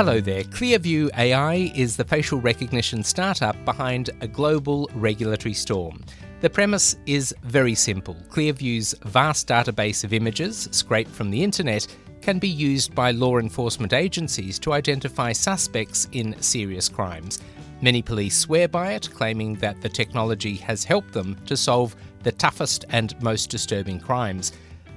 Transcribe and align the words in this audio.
Hello 0.00 0.18
there. 0.18 0.44
Clearview 0.44 1.10
AI 1.18 1.70
is 1.74 1.94
the 1.94 2.06
facial 2.06 2.40
recognition 2.40 3.02
startup 3.02 3.54
behind 3.66 4.08
a 4.22 4.26
global 4.26 4.88
regulatory 4.94 5.52
storm. 5.52 6.02
The 6.40 6.48
premise 6.48 6.96
is 7.04 7.34
very 7.42 7.74
simple. 7.74 8.16
Clearview's 8.30 8.94
vast 9.04 9.46
database 9.46 10.02
of 10.02 10.14
images, 10.14 10.70
scraped 10.72 11.10
from 11.10 11.30
the 11.30 11.44
internet, 11.44 11.86
can 12.22 12.38
be 12.38 12.48
used 12.48 12.94
by 12.94 13.10
law 13.10 13.36
enforcement 13.36 13.92
agencies 13.92 14.58
to 14.60 14.72
identify 14.72 15.32
suspects 15.32 16.08
in 16.12 16.34
serious 16.40 16.88
crimes. 16.88 17.38
Many 17.82 18.00
police 18.00 18.38
swear 18.38 18.68
by 18.68 18.92
it, 18.92 19.10
claiming 19.12 19.56
that 19.56 19.82
the 19.82 19.90
technology 19.90 20.56
has 20.56 20.82
helped 20.82 21.12
them 21.12 21.36
to 21.44 21.58
solve 21.58 21.94
the 22.22 22.32
toughest 22.32 22.86
and 22.88 23.22
most 23.22 23.50
disturbing 23.50 24.00
crimes. 24.00 24.52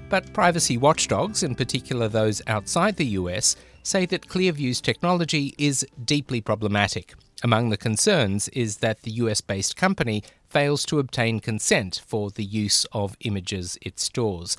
But 0.08 0.32
privacy 0.32 0.78
watchdogs, 0.78 1.44
in 1.44 1.56
particular 1.56 2.08
those 2.08 2.42
outside 2.48 2.96
the 2.96 3.18
US, 3.20 3.58
say 3.84 4.06
that 4.08 4.28
Clearview's 4.28 4.82
technology 4.82 5.54
is 5.58 5.86
deeply 6.04 6.42
problematic. 6.42 7.14
Among 7.44 7.70
the 7.70 7.78
concerns 7.78 8.48
is 8.50 8.78
that 8.78 9.02
the 9.02 9.12
US 9.12 9.42
based 9.42 9.76
company 9.76 10.24
fails 10.50 10.86
to 10.86 11.00
obtain 11.00 11.42
consent 11.42 12.02
for 12.08 12.32
the 12.32 12.44
use 12.44 12.86
of 12.94 13.18
images 13.22 13.78
it 13.82 14.00
stores. 14.00 14.56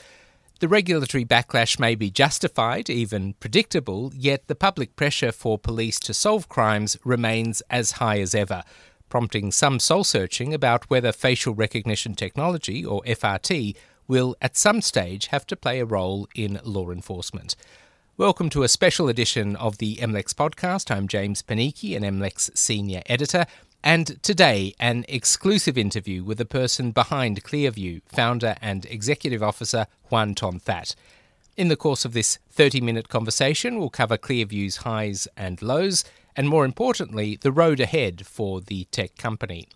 The 0.60 0.68
regulatory 0.68 1.24
backlash 1.24 1.78
may 1.78 1.94
be 1.94 2.10
justified, 2.10 2.88
even 2.88 3.34
predictable, 3.34 4.12
yet 4.14 4.46
the 4.46 4.54
public 4.54 4.94
pressure 4.96 5.32
for 5.32 5.58
police 5.58 5.98
to 6.00 6.14
solve 6.14 6.48
crimes 6.48 6.96
remains 7.04 7.62
as 7.70 7.92
high 7.92 8.20
as 8.20 8.34
ever, 8.34 8.62
prompting 9.08 9.50
some 9.50 9.80
soul 9.80 10.04
searching 10.04 10.54
about 10.54 10.88
whether 10.90 11.12
facial 11.12 11.54
recognition 11.54 12.14
technology, 12.14 12.84
or 12.84 13.02
FRT, 13.02 13.74
will 14.06 14.36
at 14.40 14.56
some 14.56 14.80
stage 14.80 15.28
have 15.28 15.46
to 15.46 15.56
play 15.56 15.80
a 15.80 15.84
role 15.84 16.28
in 16.34 16.60
law 16.64 16.90
enforcement. 16.90 17.56
Welcome 18.16 18.48
to 18.50 18.62
a 18.62 18.68
special 18.68 19.08
edition 19.08 19.56
of 19.56 19.78
the 19.78 19.96
MLEX 19.96 20.34
podcast. 20.34 20.88
I'm 20.88 21.08
James 21.08 21.42
Panichi, 21.42 21.96
an 21.96 22.04
MLEX 22.04 22.56
senior 22.56 23.02
editor, 23.06 23.44
and 23.82 24.22
today 24.22 24.72
an 24.78 25.04
exclusive 25.08 25.76
interview 25.76 26.22
with 26.22 26.38
the 26.38 26.44
person 26.44 26.92
behind 26.92 27.42
Clearview, 27.42 28.02
founder 28.06 28.54
and 28.62 28.86
executive 28.86 29.42
officer 29.42 29.88
Hoan 30.10 30.36
Ton 30.36 30.60
That. 30.64 30.94
In 31.56 31.66
the 31.66 31.74
course 31.74 32.04
of 32.04 32.12
this 32.12 32.38
30 32.52 32.80
minute 32.80 33.08
conversation, 33.08 33.80
we'll 33.80 33.90
cover 33.90 34.16
Clearview's 34.16 34.76
highs 34.76 35.26
and 35.36 35.60
lows, 35.60 36.04
and 36.36 36.48
more 36.48 36.64
importantly, 36.64 37.34
the 37.34 37.50
road 37.50 37.80
ahead 37.80 38.28
for 38.28 38.60
the 38.60 38.84
tech 38.92 39.16
company. 39.16 39.66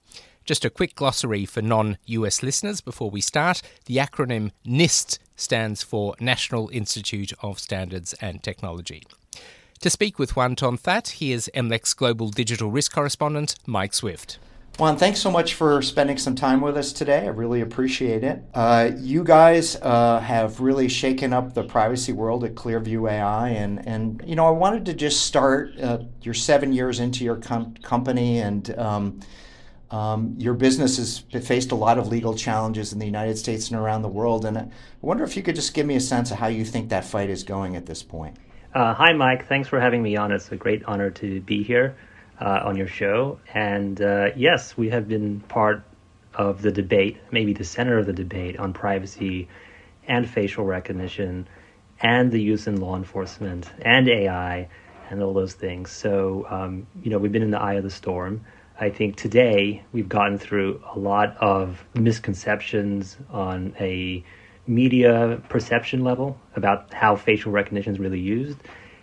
Just 0.49 0.65
a 0.65 0.71
quick 0.71 0.95
glossary 0.95 1.45
for 1.45 1.61
non 1.61 1.99
US 2.07 2.43
listeners 2.43 2.81
before 2.81 3.11
we 3.11 3.21
start. 3.21 3.61
The 3.85 3.99
acronym 3.99 4.53
NIST 4.67 5.19
stands 5.37 5.83
for 5.83 6.15
National 6.21 6.71
Institute 6.71 7.35
of 7.43 7.59
Standards 7.59 8.15
and 8.23 8.43
Technology. 8.43 9.03
To 9.81 9.91
speak 9.91 10.19
with 10.19 10.31
Hoan 10.31 10.57
Ton 10.57 10.79
That, 10.85 11.09
here's 11.09 11.51
MLEX 11.55 11.95
Global 11.95 12.31
Digital 12.31 12.71
Risk 12.71 12.93
Correspondent 12.93 13.57
Mike 13.67 13.93
Swift. 13.93 14.39
Hoan, 14.79 14.97
thanks 14.97 15.21
so 15.21 15.31
much 15.31 15.53
for 15.53 15.83
spending 15.83 16.17
some 16.17 16.35
time 16.35 16.63
with 16.63 16.79
us 16.79 16.95
today. 16.95 17.25
I 17.27 17.29
really 17.29 17.61
appreciate 17.61 18.25
it. 18.25 18.43
Uh, 18.55 18.93
you 18.97 19.25
guys 19.25 19.77
uh, 19.83 20.19
have 20.21 20.61
really 20.61 20.89
shaken 20.89 21.35
up 21.35 21.53
the 21.53 21.65
privacy 21.65 22.13
world 22.13 22.43
at 22.43 22.55
Clearview 22.55 23.11
AI, 23.11 23.51
and 23.51 23.87
and 23.87 24.23
you 24.25 24.35
know 24.35 24.47
I 24.47 24.53
wanted 24.53 24.87
to 24.87 24.95
just 24.95 25.27
start. 25.27 25.79
Uh, 25.79 26.05
you're 26.23 26.33
seven 26.33 26.73
years 26.73 27.01
into 27.01 27.23
your 27.23 27.37
com- 27.37 27.75
company, 27.83 28.39
and 28.39 28.71
um, 28.79 29.21
um, 29.91 30.34
your 30.39 30.55
business 30.55 30.98
has 30.98 31.19
faced 31.44 31.72
a 31.72 31.75
lot 31.75 31.98
of 31.98 32.08
legal 32.08 32.34
challenges 32.34 32.92
in 32.92 32.98
the 32.98 33.06
United 33.06 33.39
States 33.39 33.70
and 33.70 33.81
around 33.81 34.03
the 34.03 34.08
world, 34.08 34.45
and 34.45 34.58
I 34.58 34.69
wonder 35.00 35.25
if 35.25 35.36
you 35.36 35.42
could 35.42 35.55
just 35.55 35.75
give 35.75 35.86
me 35.86 35.97
a 35.97 36.00
sense 36.00 36.30
of 36.30 36.39
how 36.39 36.48
you 36.48 36.64
think 36.64 36.91
that 36.91 37.05
fight 37.05 37.30
is 37.30 37.42
going 37.42 37.77
at 37.77 37.86
this 37.86 38.02
point. 38.02 38.36
Uh, 38.74 38.92
hi, 38.92 39.13
Mike. 39.14 39.48
Thanks 39.48 39.68
for 39.68 39.80
having 39.80 40.02
me 40.02 40.17
on. 40.17 40.30
It's 40.30 40.52
a 40.52 40.57
great 40.57 40.85
honor 40.85 41.11
to 41.11 41.40
be 41.40 41.63
here 41.63 41.96
uh, 42.40 42.61
on 42.64 42.77
your 42.77 42.86
show. 42.86 43.40
And 43.55 44.01
uh, 44.01 44.29
yes, 44.36 44.77
we 44.77 44.90
have 44.90 45.08
been 45.08 45.40
part 45.40 45.85
of 46.34 46.63
the 46.63 46.70
debate, 46.70 47.17
maybe 47.30 47.52
the 47.52 47.64
center 47.64 47.98
of 47.98 48.07
the 48.07 48.13
debate 48.13 48.58
on 48.58 48.73
privacy 48.73 49.48
and 50.07 50.29
facial 50.29 50.64
recognition 50.64 51.48
and 52.01 52.30
the 52.30 52.40
use 52.40 52.67
in 52.67 52.80
law 52.80 52.96
enforcement 52.96 53.70
and 53.80 54.08
AI 54.08 54.68
and 55.11 55.23
all 55.23 55.33
those 55.33 55.55
things. 55.55 55.90
So, 55.90 56.46
um, 56.48 56.86
you 57.02 57.11
know, 57.11 57.18
we've 57.18 57.33
been 57.33 57.42
in 57.42 57.51
the 57.51 57.61
eye 57.61 57.74
of 57.74 57.84
the 57.84 57.90
storm. 57.90 58.45
I 58.80 58.90
think 58.90 59.16
today 59.16 59.83
we've 59.92 60.08
gotten 60.08 60.39
through 60.39 60.80
a 60.94 60.98
lot 60.98 61.36
of 61.39 61.84
misconceptions 61.94 63.16
on 63.28 63.74
a 63.80 64.22
media 64.68 65.42
perception 65.48 66.05
level 66.05 66.39
about 66.55 66.94
how 66.94 67.16
facial 67.16 67.50
recognition 67.50 67.92
is 67.92 67.98
really 67.98 68.20
used. 68.20 68.56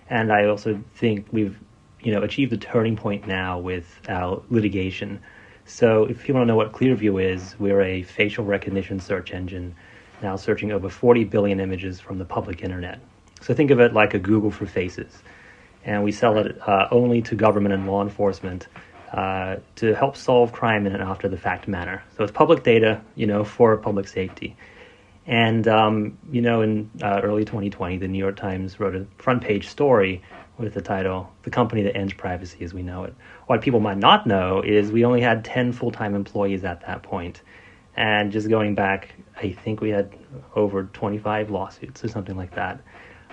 And 0.10 0.32
I 0.32 0.46
also 0.46 0.82
think 0.94 1.28
we've, 1.32 1.60
you 2.00 2.14
know, 2.14 2.22
achieved 2.22 2.54
a 2.54 2.58
turning 2.58 2.96
point 2.96 3.28
now 3.28 3.60
with 3.60 4.00
our 4.08 4.42
litigation. 4.50 5.20
So 5.66 6.06
if 6.06 6.30
you 6.30 6.34
want 6.34 6.44
to 6.44 6.48
know 6.48 6.56
what 6.56 6.72
Clearview 6.72 7.22
is, 7.22 7.56
we're 7.60 7.82
a 7.82 8.04
facial 8.04 8.46
recognition 8.46 9.02
search 9.02 9.34
engine 9.34 9.76
now 10.22 10.38
searching 10.38 10.72
over 10.72 10.88
40 10.88 11.26
billion 11.26 11.60
images 11.60 12.00
from 12.00 12.18
the 12.18 12.26
public 12.26 12.62
internet. 12.62 13.02
So 13.42 13.54
think 13.54 13.72
of 13.72 13.82
it 13.82 13.92
like 13.94 14.14
a 14.14 14.20
Google 14.20 14.52
for 14.52 14.66
faces. 14.66 15.22
And 15.84 16.02
we 16.02 16.14
sell 16.14 16.38
it 16.38 16.58
uh, 16.66 16.88
only 16.92 17.22
to 17.24 17.36
government 17.36 17.74
and 17.74 17.86
law 17.86 18.02
enforcement 18.02 18.68
uh, 19.16 19.56
to 19.78 19.96
help 19.96 20.18
solve 20.18 20.52
crime 20.52 20.86
in 20.86 20.94
an 20.94 21.00
after 21.00 21.30
the 21.30 21.38
fact 21.38 21.70
manner. 21.70 22.04
So 22.18 22.24
it's 22.24 22.34
public 22.34 22.64
data, 22.64 23.02
you 23.16 23.26
know, 23.26 23.46
for 23.46 23.78
public 23.78 24.10
safety. 24.10 24.58
And, 25.26 25.66
um, 25.70 26.18
you 26.30 26.42
know, 26.42 26.62
in 26.62 26.92
uh, 27.02 27.22
early 27.24 27.46
2020, 27.46 27.98
the 27.98 28.10
New 28.10 28.20
York 28.20 28.36
Times 28.36 28.78
wrote 28.78 28.94
a 28.94 29.08
front 29.18 29.42
page 29.42 29.70
story 29.70 30.22
with 30.58 30.74
the 30.74 30.82
title, 30.82 31.32
The 31.44 31.50
Company 31.50 31.82
That 31.84 31.96
Ends 31.96 32.14
Privacy 32.14 32.66
as 32.66 32.74
We 32.74 32.82
Know 32.82 33.06
It. 33.06 33.16
What 33.48 33.62
people 33.62 33.80
might 33.80 33.98
not 33.98 34.28
know 34.28 34.62
is 34.62 34.92
we 34.92 35.06
only 35.06 35.22
had 35.22 35.46
10 35.46 35.72
full 35.72 35.92
time 35.92 36.14
employees 36.14 36.66
at 36.66 36.82
that 36.86 37.02
point. 37.02 37.42
And 37.96 38.34
just 38.34 38.50
going 38.50 38.76
back, 38.76 39.16
I 39.38 39.54
think 39.54 39.80
we 39.80 39.92
had 39.92 40.14
over 40.58 40.84
25 40.84 41.52
lawsuits 41.52 42.04
or 42.04 42.10
something 42.10 42.36
like 42.36 42.54
that. 42.56 42.82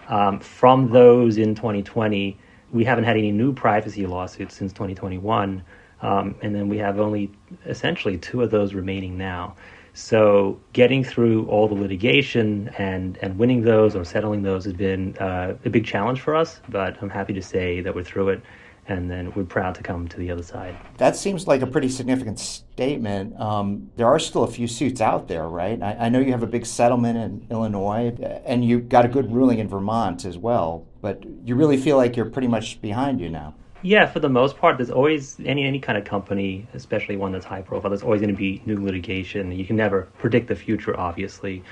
Um, 0.07 0.39
from 0.39 0.93
those 0.93 1.39
in 1.39 1.57
2020, 1.57 2.39
we 2.73 2.85
haven't 2.85 3.05
had 3.05 3.17
any 3.17 3.31
new 3.31 3.53
privacy 3.53 4.07
lawsuits 4.07 4.57
since 4.57 4.73
2021, 4.73 5.63
um, 6.01 6.35
and 6.43 6.55
then 6.55 6.69
we 6.69 6.79
have 6.79 6.99
only 6.99 7.31
essentially 7.67 8.19
two 8.19 8.43
of 8.43 8.51
those 8.51 8.75
remaining 8.75 9.17
now. 9.17 9.55
So 9.95 10.59
getting 10.73 11.05
through 11.05 11.47
all 11.47 11.69
the 11.69 11.75
litigation 11.75 12.71
and, 12.79 13.19
and 13.19 13.39
winning 13.39 13.63
those 13.63 13.95
or 13.95 14.05
settling 14.05 14.43
those 14.43 14.65
has 14.65 14.73
been 14.73 15.17
uh, 15.19 15.55
a 15.65 15.71
big 15.71 15.85
challenge 15.85 16.21
for 16.23 16.35
us, 16.35 16.61
but 16.71 16.97
I'm 17.03 17.11
happy 17.11 17.35
to 17.35 17.43
say 17.43 17.83
that 17.83 17.95
we're 17.95 18.03
through 18.03 18.31
it 18.31 18.43
and 18.89 19.11
then 19.11 19.33
we're 19.35 19.45
proud 19.45 19.75
to 19.77 19.83
come 19.83 20.09
to 20.09 20.17
the 20.17 20.31
other 20.31 20.43
side. 20.43 20.77
That 20.97 21.15
seems 21.15 21.47
like 21.47 21.63
a 21.63 21.67
pretty 21.67 21.89
significant 21.89 22.41
statement. 22.41 23.39
Um, 23.39 23.91
there 23.97 24.07
are 24.07 24.19
still 24.19 24.43
a 24.43 24.51
few 24.51 24.67
suits 24.67 25.01
out 25.01 25.29
there, 25.29 25.47
right? 25.49 25.81
I, 25.81 25.93
I, 26.01 26.09
know 26.09 26.19
you 26.19 26.33
have 26.33 26.43
a 26.43 26.49
big 26.49 26.67
settlement 26.67 27.17
in 27.17 27.47
Illinois, 27.49 28.13
and 28.45 28.65
you 28.65 28.81
got 28.81 29.05
a 29.05 29.09
good 29.09 29.33
ruling 29.33 29.61
in 29.61 29.69
Vermont 29.69 30.25
as 30.25 30.37
well. 30.37 30.85
But 31.03 31.25
you 31.45 31.55
really 31.55 31.77
feel 31.77 31.99
like 31.99 32.17
you're 32.17 32.31
pretty 32.31 32.49
much 32.49 32.81
behind 32.81 33.21
you 33.21 33.29
now. 33.29 33.55
Yeah, 33.83 34.07
for 34.07 34.21
the 34.21 34.31
most 34.31 34.57
part, 34.57 34.79
there's 34.79 34.91
always 34.91 35.39
any 35.45 35.65
any 35.65 35.81
kind 35.81 35.99
of 35.99 36.05
company, 36.05 36.67
especially 36.73 37.17
one 37.17 37.33
that's 37.33 37.45
high 37.45 37.63
profile. 37.63 37.91
There's 37.91 38.05
always 38.05 38.23
going 38.23 38.33
to 38.33 38.39
be 38.39 38.63
new 38.65 38.83
litigation. 38.83 39.53
You 39.53 39.67
can 39.67 39.77
never 39.77 40.09
predict 40.19 40.49
the 40.49 40.57
future, 40.57 40.99
obviously, 40.99 41.63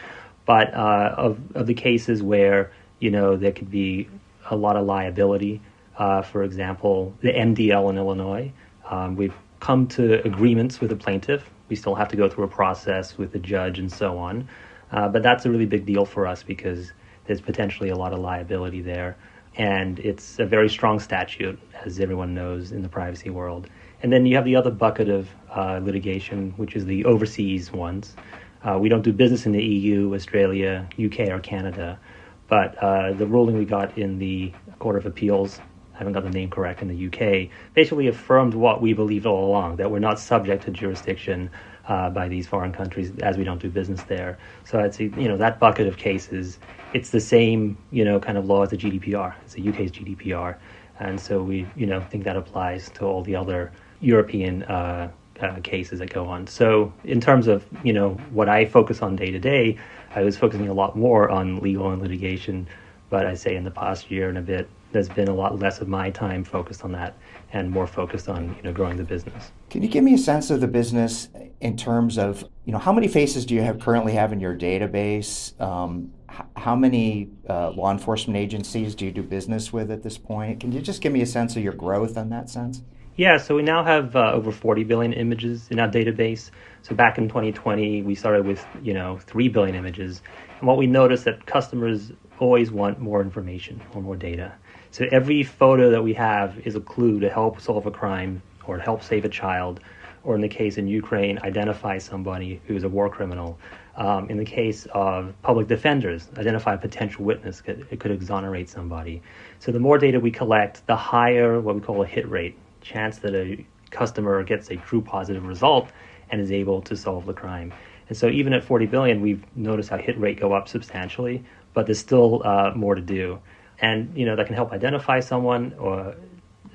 but 0.45 0.75
uh, 0.75 1.15
of 1.17 1.39
of 1.55 1.67
the 1.67 1.75
cases 1.75 2.23
where 2.23 2.73
you 2.99 3.11
know 3.11 3.37
there 3.37 3.53
could 3.53 3.71
be 3.71 4.09
a 4.51 4.57
lot 4.57 4.77
of 4.77 4.85
liability 4.85 5.63
uh, 6.01 6.23
for 6.23 6.43
example, 6.43 7.15
the 7.21 7.29
MDL 7.29 7.91
in 7.91 7.99
Illinois, 7.99 8.51
um, 8.89 9.17
we've 9.17 9.35
come 9.61 9.87
to 9.87 10.27
agreements 10.27 10.81
with 10.81 10.89
the 10.89 10.97
plaintiff. 10.97 11.51
We 11.69 11.77
still 11.77 11.95
have 11.95 12.09
to 12.09 12.17
go 12.17 12.27
through 12.27 12.45
a 12.45 12.49
process 12.49 13.19
with 13.19 13.33
the 13.33 13.39
judge 13.39 13.79
and 13.79 13.93
so 13.93 14.17
on. 14.17 14.49
Uh, 14.91 15.09
but 15.09 15.23
that's 15.23 15.45
a 15.45 15.51
really 15.51 15.67
big 15.67 15.85
deal 15.85 16.07
for 16.07 16.27
us 16.27 16.43
because 16.43 16.91
there's 17.31 17.41
potentially 17.41 17.91
a 17.91 17.95
lot 17.95 18.13
of 18.13 18.19
liability 18.19 18.83
there. 18.83 19.17
And 19.55 20.01
it's 20.01 20.41
a 20.41 20.45
very 20.45 20.69
strong 20.69 20.99
statute, 20.99 21.61
as 21.85 22.01
everyone 22.01 22.35
knows 22.35 22.73
in 22.73 22.83
the 22.83 22.89
privacy 22.89 23.31
world. 23.31 23.69
And 24.03 24.13
then 24.13 24.27
you 24.27 24.35
have 24.35 24.45
the 24.45 24.57
other 24.57 24.73
bucket 24.73 25.09
of 25.09 25.29
uh, 25.49 25.79
litigation, 25.81 26.51
which 26.57 26.75
is 26.75 26.87
the 26.87 27.05
overseas 27.05 27.71
ones. 27.71 28.17
Uh, 28.65 28.79
we 28.81 28.89
don't 28.89 29.03
do 29.03 29.13
business 29.13 29.47
in 29.47 29.53
the 29.53 29.63
EU, 29.63 30.13
Australia, 30.13 30.89
UK, 30.99 31.29
or 31.29 31.39
Canada. 31.39 32.01
But 32.49 32.77
uh, 32.83 33.13
the 33.13 33.29
ruling 33.29 33.57
we 33.57 33.65
got 33.65 33.97
in 33.97 34.19
the 34.19 34.53
Court 34.81 34.97
of 34.97 35.07
Appeals 35.07 35.61
I 35.95 35.99
haven't 35.99 36.15
got 36.15 36.25
the 36.25 36.31
name 36.31 36.49
correct 36.49 36.83
in 36.83 36.89
the 36.89 37.07
UK, 37.07 37.51
basically 37.75 38.09
affirmed 38.09 38.55
what 38.55 38.81
we 38.81 38.95
believed 38.95 39.27
all 39.27 39.45
along 39.45 39.77
that 39.77 39.91
we're 39.91 39.99
not 39.99 40.19
subject 40.19 40.65
to 40.65 40.71
jurisdiction 40.71 41.51
uh, 41.91 42.09
by 42.09 42.29
these 42.29 42.47
foreign 42.47 42.73
countries 42.73 43.13
as 43.19 43.37
we 43.37 43.43
don't 43.43 43.61
do 43.61 43.69
business 43.69 44.03
there. 44.05 44.39
So 44.65 44.79
I'd 44.79 44.95
say 44.95 45.11
you 45.19 45.29
know 45.29 45.37
that 45.37 45.59
bucket 45.59 45.89
of 45.89 45.99
cases, 45.99 46.59
it's 46.95 47.11
the 47.11 47.21
same 47.21 47.77
you 47.91 48.05
know 48.05 48.21
kind 48.21 48.39
of 48.39 48.47
law 48.47 48.63
as 48.63 48.71
the 48.71 48.77
GDPR. 48.77 49.35
It's 49.45 49.55
the 49.55 49.69
UK's 49.69 49.91
GDPR, 49.91 50.57
and 51.01 51.21
so 51.21 51.43
we 51.43 51.67
you 51.77 51.87
know 51.87 52.01
think 52.01 52.25
that 52.25 52.37
applies 52.37 52.89
to 52.91 53.05
all 53.05 53.23
the 53.23 53.37
other 53.37 53.73
European. 54.01 54.63
Uh, 54.63 55.11
uh, 55.41 55.59
cases 55.63 56.01
that 56.01 56.13
go 56.13 56.27
on. 56.27 56.47
So, 56.47 56.93
in 57.03 57.19
terms 57.19 57.47
of 57.47 57.65
you 57.83 57.95
know 57.95 58.11
what 58.31 58.51
I 58.51 58.67
focus 58.67 59.01
on 59.01 59.17
day 59.17 59.31
to 59.31 59.39
day, 59.39 59.79
I 60.15 60.23
was 60.23 60.37
focusing 60.37 60.69
a 60.69 60.75
lot 60.75 60.97
more 60.97 61.31
on 61.31 61.61
legal 61.61 61.91
and 61.91 62.03
litigation. 62.03 62.69
But 63.09 63.25
I 63.25 63.33
say 63.33 63.57
in 63.57 63.65
the 63.65 63.71
past 63.71 64.11
year 64.11 64.29
and 64.29 64.37
a 64.37 64.43
bit, 64.43 64.69
there's 64.93 65.09
been 65.09 65.29
a 65.29 65.35
lot 65.35 65.59
less 65.59 65.81
of 65.81 65.89
my 65.89 66.11
time 66.11 66.45
focused 66.45 66.85
on 66.85 66.93
that 66.93 67.17
and 67.53 67.71
more 67.71 67.87
focused 67.87 68.29
on 68.29 68.55
you 68.57 68.63
know 68.63 68.73
growing 68.73 68.97
the 68.97 69.05
business. 69.05 69.53
Can 69.71 69.83
you 69.83 69.89
give 69.89 70.05
me 70.05 70.15
a 70.15 70.19
sense 70.19 70.51
of 70.51 70.61
the 70.61 70.69
business 70.69 71.29
in 71.61 71.77
terms 71.77 72.19
of 72.19 72.45
you 72.65 72.73
know 72.73 72.79
how 72.79 72.93
many 72.93 73.09
faces 73.09 73.47
do 73.47 73.55
you 73.55 73.63
have 73.63 73.81
currently 73.81 74.13
have 74.13 74.33
in 74.33 74.41
your 74.41 74.57
database? 74.57 75.59
Um, 75.61 76.13
how 76.57 76.77
many 76.77 77.31
uh, 77.49 77.71
law 77.71 77.91
enforcement 77.91 78.37
agencies 78.37 78.95
do 78.95 79.05
you 79.05 79.13
do 79.13 79.23
business 79.23 79.73
with 79.73 79.91
at 79.91 80.03
this 80.03 80.17
point? 80.17 80.61
Can 80.61 80.73
you 80.73 80.81
just 80.81 81.03
give 81.03 81.13
me 81.13 81.23
a 81.23 81.27
sense 81.27 81.57
of 81.57 81.63
your 81.63 81.73
growth 81.73 82.17
in 82.17 82.31
that 82.31 82.49
sense? 82.49 82.83
Yeah, 83.17 83.37
so 83.37 83.57
we 83.57 83.63
now 83.63 83.85
have 83.85 84.17
uh, 84.17 84.33
over 84.33 84.51
40 84.53 84.85
billion 84.85 85.13
images 85.13 85.69
in 85.71 85.79
our 85.81 85.89
database. 85.89 86.51
So 86.83 86.95
back 86.95 87.19
in 87.19 87.29
2020, 87.29 88.03
we 88.03 88.15
started 88.15 88.47
with 88.47 88.65
you 88.83 88.95
know 88.95 89.19
3 89.19 89.49
billion 89.49 89.75
images, 89.75 90.23
and 90.59 90.69
what 90.69 90.79
we 90.79 90.87
noticed 90.87 91.25
that 91.25 91.45
customers 91.47 92.13
always 92.39 92.71
want 92.71 92.99
more 92.99 93.21
information 93.21 93.81
or 93.95 94.01
more 94.01 94.17
data. 94.17 94.53
So 94.93 95.07
every 95.13 95.45
photo 95.45 95.91
that 95.91 96.03
we 96.03 96.15
have 96.15 96.59
is 96.67 96.75
a 96.75 96.81
clue 96.81 97.21
to 97.21 97.31
help 97.31 97.61
solve 97.61 97.87
a 97.87 97.93
crime 97.93 98.43
or 98.67 98.77
help 98.79 99.05
save 99.05 99.25
a 99.25 99.29
child, 99.29 99.79
or 100.25 100.35
in 100.35 100.41
the 100.41 100.49
case 100.49 100.79
in 100.79 100.89
Ukraine, 100.89 101.39
identify 101.45 101.99
somebody 101.99 102.61
who 102.67 102.75
is 102.75 102.83
a 102.83 102.89
war 102.89 103.09
criminal. 103.09 103.57
Um, 103.97 104.29
in 104.29 104.37
the 104.37 104.45
case 104.45 104.87
of 104.93 105.33
public 105.43 105.69
defenders, 105.69 106.29
identify 106.37 106.75
a 106.75 106.79
potential 106.79 107.25
witness. 107.25 107.63
It 107.67 108.01
could 108.01 108.11
exonerate 108.11 108.69
somebody. 108.69 109.23
So 109.61 109.71
the 109.71 109.79
more 109.79 109.97
data 109.97 110.19
we 110.19 110.33
collect, 110.33 110.85
the 110.89 110.97
higher 110.97 111.61
what 111.61 111.77
we 111.77 111.81
call 111.81 112.03
a 112.03 112.07
hit 112.07 112.29
rate, 112.29 112.57
chance 112.81 113.19
that 113.19 113.35
a 113.35 113.65
customer 113.91 114.43
gets 114.43 114.71
a 114.71 114.77
true 114.77 115.03
positive 115.03 115.47
result 115.47 115.89
and 116.31 116.41
is 116.41 116.51
able 116.51 116.83
to 116.83 116.97
solve 116.97 117.27
the 117.27 117.33
crime. 117.33 117.73
And 118.09 118.17
so 118.17 118.29
even 118.29 118.53
at 118.53 118.65
40 118.65 118.87
billion, 118.87 119.21
we've 119.21 119.45
noticed 119.57 119.93
our 119.93 119.99
hit 119.99 120.19
rate 120.19 120.41
go 120.41 120.53
up 120.53 120.69
substantially, 120.69 121.45
but 121.75 121.87
there's 121.87 122.01
still 122.01 122.43
uh, 122.45 122.73
more 122.75 122.97
to 122.97 123.01
do 123.01 123.39
and 123.81 124.17
you 124.17 124.27
know 124.27 124.37
that 124.37 124.47
can 124.47 124.55
help 124.55 124.73
identify 124.73 125.21
someone 125.21 125.75
or 125.79 126.15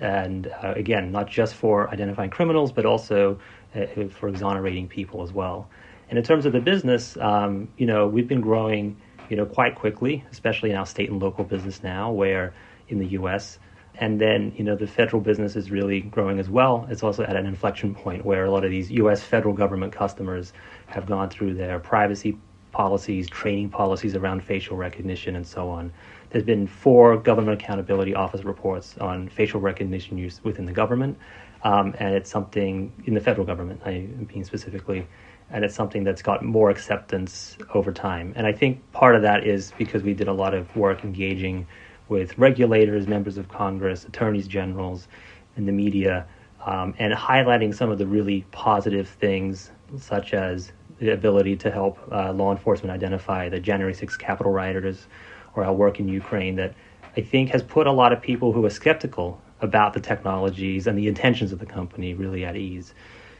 and 0.02 0.48
uh, 0.48 0.74
again 0.76 1.12
not 1.12 1.28
just 1.28 1.56
for 1.56 1.90
identifying 1.90 2.30
criminals 2.30 2.72
but 2.72 2.86
also 2.86 3.40
uh, 3.76 3.86
for 4.10 4.28
exonerating 4.30 4.88
people 4.88 5.22
as 5.24 5.32
well. 5.32 5.70
And 6.10 6.20
in 6.20 6.24
terms 6.24 6.46
of 6.46 6.54
the 6.54 6.60
business 6.60 7.18
um, 7.18 7.70
you 7.78 7.86
know 7.86 8.08
we've 8.08 8.28
been 8.28 8.42
growing 8.42 8.98
you 9.30 9.38
know 9.38 9.46
quite 9.46 9.76
quickly 9.76 10.24
especially 10.32 10.72
in 10.72 10.76
our 10.76 10.86
state 10.86 11.10
and 11.10 11.22
local 11.22 11.44
business 11.44 11.82
now 11.84 12.12
where 12.12 12.54
in 12.90 13.00
the 13.00 13.08
us 13.08 13.60
and 13.98 14.20
then 14.20 14.54
you 14.58 14.64
know 14.64 14.76
the 14.76 14.88
federal 14.88 15.22
business 15.22 15.56
is 15.56 15.72
really 15.72 16.02
growing 16.02 16.40
as 16.40 16.50
well. 16.50 16.86
It's 16.90 17.04
also 17.04 17.24
at 17.24 17.36
an 17.36 17.46
inflection 17.46 17.96
point 17.96 18.26
where 18.26 18.46
a 18.46 18.52
lot 18.52 18.66
of 18.66 18.72
these 18.72 18.90
us 18.92 19.24
federal 19.24 19.54
government 19.54 19.94
customers 19.94 20.54
have 20.88 21.06
gone 21.06 21.30
through 21.30 21.54
their 21.54 21.80
privacy 21.80 22.38
policies 22.76 23.30
training 23.30 23.70
policies 23.70 24.16
around 24.16 24.44
facial 24.44 24.76
recognition 24.76 25.38
and 25.38 25.48
so 25.48 25.70
on 25.70 25.94
there's 26.36 26.44
been 26.44 26.68
four 26.68 27.16
Government 27.16 27.62
Accountability 27.62 28.14
Office 28.14 28.44
reports 28.44 28.98
on 28.98 29.30
facial 29.30 29.62
recognition 29.62 30.18
use 30.18 30.44
within 30.44 30.66
the 30.66 30.74
government, 30.74 31.18
um, 31.64 31.96
and 31.98 32.14
it's 32.14 32.30
something 32.30 32.92
in 33.06 33.14
the 33.14 33.22
federal 33.22 33.48
government, 33.48 33.82
I 33.86 34.10
mean 34.34 34.44
specifically, 34.44 35.08
and 35.50 35.64
it's 35.64 35.74
something 35.74 36.04
that's 36.04 36.22
got 36.22 36.44
more 36.44 36.70
acceptance 36.70 37.58
over 37.74 37.94
time. 37.94 38.34
And 38.36 38.46
I 38.46 38.52
think 38.52 38.82
part 38.92 39.16
of 39.16 39.22
that 39.22 39.48
is 39.48 39.72
because 39.78 40.04
we 40.04 40.14
did 40.14 40.28
a 40.28 40.34
lot 40.34 40.54
of 40.54 40.76
work 40.76 41.06
engaging 41.06 41.66
with 42.10 42.38
regulators, 42.38 43.08
members 43.08 43.38
of 43.38 43.48
Congress, 43.48 44.04
attorneys 44.04 44.46
generals, 44.46 45.08
and 45.56 45.66
the 45.66 45.72
media, 45.72 46.28
um, 46.66 46.94
and 47.00 47.14
highlighting 47.14 47.74
some 47.74 47.90
of 47.90 47.98
the 47.98 48.08
really 48.08 48.46
positive 48.52 49.08
things, 49.08 49.72
such 49.98 50.34
as 50.34 50.74
the 51.00 51.14
ability 51.14 51.56
to 51.56 51.72
help 51.72 51.98
uh, 52.12 52.34
law 52.34 52.52
enforcement 52.52 52.92
identify 52.92 53.48
the 53.48 53.62
January 53.62 53.94
6 53.94 54.18
Capitol 54.18 54.52
rioters 54.52 55.08
or 55.56 55.64
our 55.64 55.74
work 55.74 56.00
in 56.00 56.08
Ukraine 56.08 56.56
that 56.56 56.74
I 57.18 57.22
think 57.22 57.50
has 57.50 57.64
put 57.64 57.88
a 57.88 57.92
lot 57.92 58.12
of 58.12 58.22
people 58.22 58.52
who 58.52 58.66
are 58.66 58.70
skeptical 58.70 59.42
about 59.62 59.94
the 59.94 60.02
technologies 60.02 60.86
and 60.88 60.98
the 60.98 61.08
intentions 61.08 61.52
of 61.52 61.60
the 61.60 61.66
company 61.66 62.14
really 62.14 62.46
at 62.46 62.56
ease. 62.56 62.94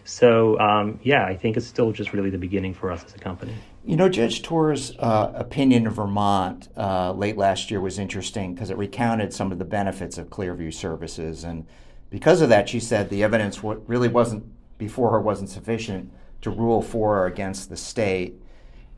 So, 0.06 0.58
um, 0.60 1.00
yeah, 1.04 1.26
I 1.26 1.36
think 1.36 1.58
it's 1.58 1.66
still 1.66 1.92
just 1.92 2.14
really 2.14 2.30
the 2.30 2.38
beginning 2.38 2.74
for 2.74 2.92
us 2.92 3.04
as 3.04 3.16
a 3.16 3.18
company. 3.18 3.56
You 3.84 3.96
know, 3.96 4.08
Judge 4.08 4.44
Toor's 4.44 4.94
uh, 5.00 5.32
opinion 5.36 5.88
in 5.88 5.92
Vermont 5.92 6.70
uh, 6.78 7.12
late 7.12 7.38
last 7.38 7.72
year 7.72 7.82
was 7.82 7.98
interesting 7.98 8.54
because 8.54 8.70
it 8.70 8.78
recounted 8.78 9.34
some 9.34 9.52
of 9.52 9.58
the 9.58 9.66
benefits 9.66 10.18
of 10.18 10.30
Clearview 10.30 10.74
services. 10.74 11.44
And 11.44 11.66
because 12.12 12.42
of 12.42 12.50
that, 12.50 12.70
she 12.70 12.80
said 12.80 13.10
the 13.10 13.24
evidence 13.24 13.64
really 13.64 14.08
wasn't, 14.08 14.46
before 14.78 15.10
her, 15.10 15.20
wasn't 15.20 15.50
sufficient 15.50 16.14
to 16.42 16.52
rule 16.52 16.84
for 16.84 17.18
or 17.18 17.26
against 17.26 17.70
the 17.70 17.78
state, 17.78 18.40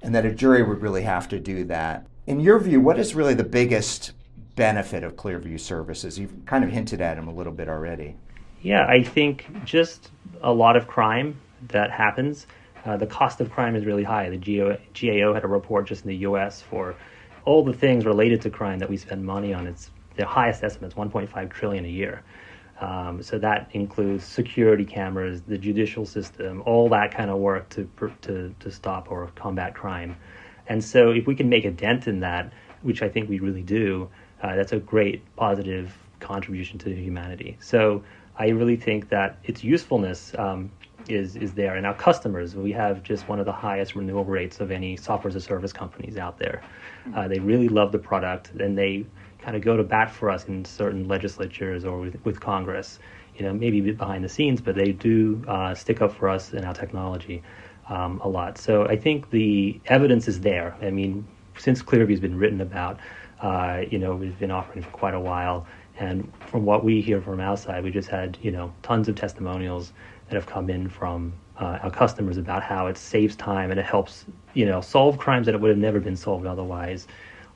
and 0.02 0.14
that 0.14 0.26
a 0.26 0.32
jury 0.34 0.62
would 0.62 0.82
really 0.82 1.04
have 1.04 1.30
to 1.30 1.40
do 1.40 1.64
that 1.66 2.06
in 2.28 2.42
your 2.42 2.60
view, 2.60 2.80
what 2.80 3.00
is 3.00 3.16
really 3.16 3.34
the 3.34 3.44
biggest 3.44 4.12
benefit 4.56 5.04
of 5.04 5.16
Clearview 5.16 5.60
services? 5.60 6.20
You've 6.20 6.46
kind 6.46 6.64
of 6.64 6.70
hinted 6.70 7.02
at 7.02 7.16
them 7.16 7.28
a 7.28 7.34
little 7.34 7.54
bit 7.54 7.70
already. 7.70 8.16
Yeah, 8.62 8.86
I 8.86 9.02
think 9.02 9.48
just 9.64 10.12
a 10.42 10.52
lot 10.52 10.76
of 10.76 10.88
crime 10.88 11.40
that 11.70 11.90
happens. 11.90 12.46
Uh, 12.86 12.98
the 12.98 13.08
cost 13.08 13.40
of 13.42 13.50
crime 13.52 13.76
is 13.76 13.86
really 13.86 14.04
high. 14.04 14.30
The 14.30 14.38
GAO, 14.38 14.78
GAO 14.94 15.34
had 15.34 15.44
a 15.44 15.48
report 15.48 15.88
just 15.88 16.04
in 16.04 16.10
the 16.10 16.18
U.S. 16.18 16.62
for 16.62 16.96
all 17.46 17.64
the 17.64 17.74
things 17.74 18.06
related 18.06 18.42
to 18.42 18.50
crime 18.50 18.80
that 18.80 18.90
we 18.90 18.98
spend 18.98 19.26
money 19.26 19.54
on. 19.54 19.66
It's 19.66 19.90
the 20.18 20.26
highest 20.26 20.64
estimate 20.64 20.92
is 20.92 20.98
1.5 20.98 21.50
trillion 21.50 21.86
a 21.86 21.90
year. 21.90 22.24
Um, 22.82 23.24
so 23.24 23.40
that 23.40 23.70
includes 23.72 24.24
security 24.24 24.86
cameras, 24.86 25.42
the 25.42 25.58
judicial 25.58 26.06
system, 26.06 26.62
all 26.66 26.90
that 26.90 27.12
kind 27.12 27.32
of 27.32 27.38
work 27.38 27.70
to 27.70 27.90
to 28.22 28.54
to 28.60 28.72
stop 28.72 29.10
or 29.10 29.32
combat 29.36 29.74
crime. 29.74 30.16
And 30.70 30.84
so 30.84 31.12
if 31.12 31.28
we 31.28 31.36
can 31.36 31.50
make 31.50 31.66
a 31.66 31.72
dent 31.72 32.08
in 32.08 32.20
that, 32.22 32.52
which 32.82 33.02
I 33.02 33.10
think 33.10 33.30
we 33.30 33.40
really 33.40 33.64
do, 33.64 34.10
uh, 34.42 34.56
that's 34.56 34.72
a 34.72 34.80
great 34.80 35.24
positive 35.36 35.96
contribution 36.20 36.78
to 36.80 36.94
humanity. 36.94 37.58
So 37.60 38.04
I 38.38 38.50
really 38.50 38.76
think 38.76 39.10
that 39.10 39.38
its 39.44 39.64
usefulness 39.64 40.34
um, 40.38 40.72
is 41.10 41.36
is 41.36 41.54
there. 41.54 41.76
And 41.76 41.86
our 41.86 41.94
customers, 41.94 42.56
we 42.56 42.72
have 42.74 43.04
just 43.04 43.28
one 43.28 43.40
of 43.40 43.46
the 43.46 43.52
highest 43.52 43.96
renewal 43.96 44.26
rates 44.26 44.60
of 44.60 44.72
any 44.72 44.98
software 44.98 45.30
as 45.30 45.36
a 45.36 45.42
service 45.42 45.74
companies 45.74 46.18
out 46.18 46.38
there. 46.38 46.62
Uh, 47.16 47.28
they 47.28 47.40
really 47.40 47.70
love 47.70 47.92
the 47.92 48.00
product, 48.00 48.52
and 48.60 48.78
they 48.78 49.06
kind 49.40 49.56
of 49.56 49.64
go 49.64 49.78
to 49.78 49.84
bat 49.84 50.12
for 50.12 50.30
us 50.30 50.46
in 50.46 50.66
certain 50.66 51.08
legislatures 51.08 51.86
or 51.86 52.00
with, 52.00 52.26
with 52.26 52.40
Congress. 52.40 53.00
You 53.38 53.46
know, 53.46 53.54
maybe 53.54 53.82
behind 53.92 54.24
the 54.24 54.30
scenes, 54.30 54.62
but 54.62 54.74
they 54.74 54.92
do 54.92 55.44
uh, 55.48 55.76
stick 55.76 56.02
up 56.02 56.12
for 56.12 56.28
us 56.28 56.54
and 56.54 56.66
our 56.66 56.74
technology 56.74 57.44
um, 57.90 58.20
a 58.24 58.28
lot. 58.28 58.58
So 58.58 58.86
I 58.86 58.96
think 58.98 59.30
the 59.30 59.80
evidence 59.86 60.28
is 60.28 60.42
there. 60.42 60.76
I 60.82 60.90
mean, 60.90 61.26
since 61.58 61.82
Clearview 61.82 62.12
has 62.12 62.20
been 62.20 62.38
written 62.38 62.62
about, 62.62 63.00
uh, 63.42 63.84
you 63.90 64.00
know, 64.00 64.16
we've 64.16 64.38
been 64.40 64.52
offering 64.52 64.84
for 64.84 64.90
quite 64.92 65.14
a 65.14 65.20
while. 65.20 65.66
And 66.00 66.32
from 66.48 66.66
what 66.66 66.84
we 66.84 67.02
hear 67.02 67.22
from 67.22 67.40
outside, 67.40 67.84
we 67.84 67.92
just 67.92 68.10
had, 68.10 68.38
you 68.42 68.52
know, 68.52 68.74
tons 68.84 69.08
of 69.08 69.16
testimonials 69.16 69.94
that 70.30 70.36
have 70.36 70.46
come 70.46 70.70
in 70.70 70.90
from 70.90 71.34
uh, 71.60 71.80
our 71.82 71.90
customers 71.90 72.38
about 72.38 72.62
how 72.62 72.88
it 72.88 72.98
saves 72.98 73.36
time 73.36 73.72
and 73.72 73.80
it 73.80 73.86
helps, 73.86 74.26
you 74.54 74.66
know, 74.66 74.80
solve 74.80 75.18
crimes 75.18 75.48
that 75.48 75.56
it 75.56 75.62
would 75.62 75.70
have 75.70 75.78
never 75.78 76.00
been 76.00 76.16
solved 76.16 76.46
otherwise. 76.46 77.08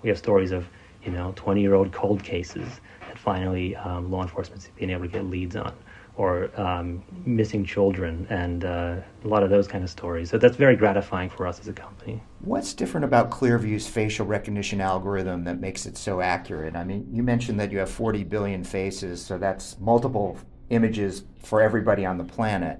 We 0.01 0.09
have 0.09 0.17
stories 0.17 0.51
of, 0.51 0.67
you 1.03 1.11
know, 1.11 1.33
20 1.35 1.61
year 1.61 1.75
old 1.75 1.91
cold 1.91 2.23
cases 2.23 2.81
that 3.07 3.19
finally 3.19 3.75
um, 3.75 4.09
law 4.09 4.23
enforcement's 4.23 4.69
been 4.69 4.89
able 4.89 5.03
to 5.03 5.07
get 5.07 5.25
leads 5.25 5.55
on 5.55 5.73
or 6.17 6.49
um, 6.59 7.03
missing 7.25 7.65
children 7.65 8.27
and 8.29 8.65
uh, 8.65 8.95
a 9.23 9.27
lot 9.27 9.43
of 9.43 9.49
those 9.49 9.67
kind 9.67 9.83
of 9.83 9.89
stories. 9.89 10.29
So 10.29 10.37
that's 10.37 10.57
very 10.57 10.75
gratifying 10.75 11.29
for 11.29 11.47
us 11.47 11.59
as 11.59 11.67
a 11.67 11.73
company. 11.73 12.21
What's 12.41 12.73
different 12.73 13.05
about 13.05 13.31
Clearview's 13.31 13.87
facial 13.87 14.25
recognition 14.25 14.81
algorithm 14.81 15.43
that 15.45 15.59
makes 15.59 15.85
it 15.85 15.97
so 15.97 16.21
accurate? 16.21 16.75
I 16.75 16.83
mean, 16.83 17.07
you 17.11 17.23
mentioned 17.23 17.59
that 17.59 17.71
you 17.71 17.79
have 17.79 17.89
40 17.89 18.23
billion 18.25 18.63
faces, 18.63 19.23
so 19.23 19.37
that's 19.37 19.79
multiple 19.79 20.37
images 20.69 21.23
for 21.39 21.61
everybody 21.61 22.05
on 22.05 22.17
the 22.17 22.23
planet. 22.23 22.79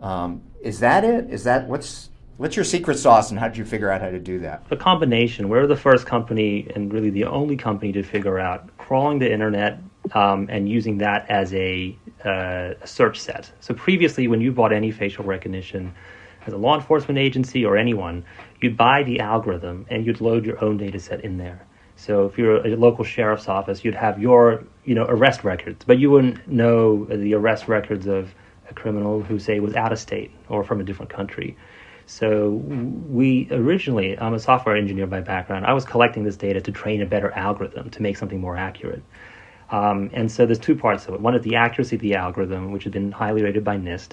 Um, 0.00 0.42
is 0.62 0.80
that 0.80 1.04
it? 1.04 1.30
Is 1.30 1.44
that 1.44 1.68
what's 1.68 2.10
What's 2.40 2.56
your 2.56 2.64
secret 2.64 2.98
sauce, 2.98 3.30
and 3.30 3.38
how 3.38 3.48
did 3.48 3.58
you 3.58 3.66
figure 3.66 3.90
out 3.90 4.00
how 4.00 4.08
to 4.08 4.18
do 4.18 4.38
that? 4.38 4.62
A 4.70 4.76
combination. 4.76 5.50
We're 5.50 5.66
the 5.66 5.76
first 5.76 6.06
company, 6.06 6.66
and 6.74 6.90
really 6.90 7.10
the 7.10 7.24
only 7.24 7.54
company, 7.54 7.92
to 7.92 8.02
figure 8.02 8.38
out 8.38 8.74
crawling 8.78 9.18
the 9.18 9.30
internet 9.30 9.78
um, 10.14 10.48
and 10.50 10.66
using 10.66 10.96
that 10.98 11.28
as 11.28 11.52
a, 11.52 11.94
uh, 12.24 12.74
a 12.80 12.86
search 12.86 13.20
set. 13.20 13.50
So 13.60 13.74
previously, 13.74 14.28
when 14.28 14.40
you 14.40 14.52
bought 14.52 14.72
any 14.72 14.90
facial 14.90 15.24
recognition 15.24 15.94
as 16.46 16.52
a 16.52 16.56
law 16.56 16.74
enforcement 16.74 17.18
agency 17.18 17.64
or 17.64 17.76
anyone, 17.76 18.24
you'd 18.60 18.76
buy 18.76 19.02
the 19.02 19.20
algorithm 19.20 19.86
and 19.90 20.06
you'd 20.06 20.20
load 20.20 20.44
your 20.44 20.62
own 20.64 20.76
data 20.76 20.98
set 20.98 21.22
in 21.24 21.38
there. 21.38 21.66
So 21.96 22.24
if 22.24 22.38
you're 22.38 22.66
a 22.66 22.76
local 22.76 23.04
sheriff's 23.04 23.48
office, 23.48 23.84
you'd 23.84 23.94
have 23.94 24.18
your 24.18 24.64
you 24.84 24.94
know 24.94 25.04
arrest 25.08 25.44
records, 25.44 25.84
but 25.84 25.98
you 25.98 26.10
wouldn't 26.10 26.48
know 26.48 27.04
the 27.04 27.34
arrest 27.34 27.68
records 27.68 28.06
of 28.06 28.34
a 28.70 28.74
criminal 28.74 29.22
who 29.22 29.38
say 29.38 29.60
was 29.60 29.74
out 29.74 29.92
of 29.92 29.98
state 29.98 30.30
or 30.48 30.64
from 30.64 30.80
a 30.80 30.84
different 30.84 31.10
country. 31.10 31.56
So 32.06 32.50
we 33.08 33.46
originally, 33.52 34.18
I'm 34.18 34.34
a 34.34 34.40
software 34.40 34.76
engineer 34.76 35.06
by 35.06 35.20
background. 35.20 35.66
I 35.66 35.72
was 35.72 35.84
collecting 35.84 36.24
this 36.24 36.36
data 36.36 36.60
to 36.60 36.72
train 36.72 37.02
a 37.02 37.06
better 37.06 37.30
algorithm 37.32 37.90
to 37.90 38.02
make 38.02 38.16
something 38.16 38.40
more 38.40 38.56
accurate. 38.56 39.02
Um, 39.70 40.10
and 40.12 40.30
so 40.30 40.46
there's 40.46 40.58
two 40.58 40.74
parts 40.74 41.06
of 41.06 41.14
it. 41.14 41.20
One 41.20 41.34
is 41.34 41.42
the 41.42 41.56
accuracy 41.56 41.96
of 41.96 42.02
the 42.02 42.14
algorithm, 42.14 42.72
which 42.72 42.84
has 42.84 42.92
been 42.92 43.12
highly 43.12 43.42
rated 43.42 43.64
by 43.64 43.76
NIST. 43.76 44.12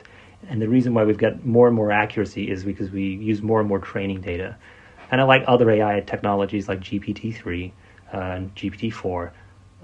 And 0.49 0.61
the 0.61 0.69
reason 0.69 0.93
why 0.93 1.03
we've 1.03 1.17
got 1.17 1.45
more 1.45 1.67
and 1.67 1.75
more 1.75 1.91
accuracy 1.91 2.49
is 2.49 2.63
because 2.63 2.91
we 2.91 3.03
use 3.03 3.41
more 3.41 3.59
and 3.59 3.67
more 3.67 3.79
training 3.79 4.21
data. 4.21 4.55
And 5.09 5.19
I 5.19 5.23
like 5.23 5.43
other 5.47 5.69
AI 5.69 6.01
technologies 6.01 6.67
like 6.67 6.81
GPT-3 6.81 7.71
uh, 8.13 8.17
and 8.17 8.55
GPT-4, 8.55 9.31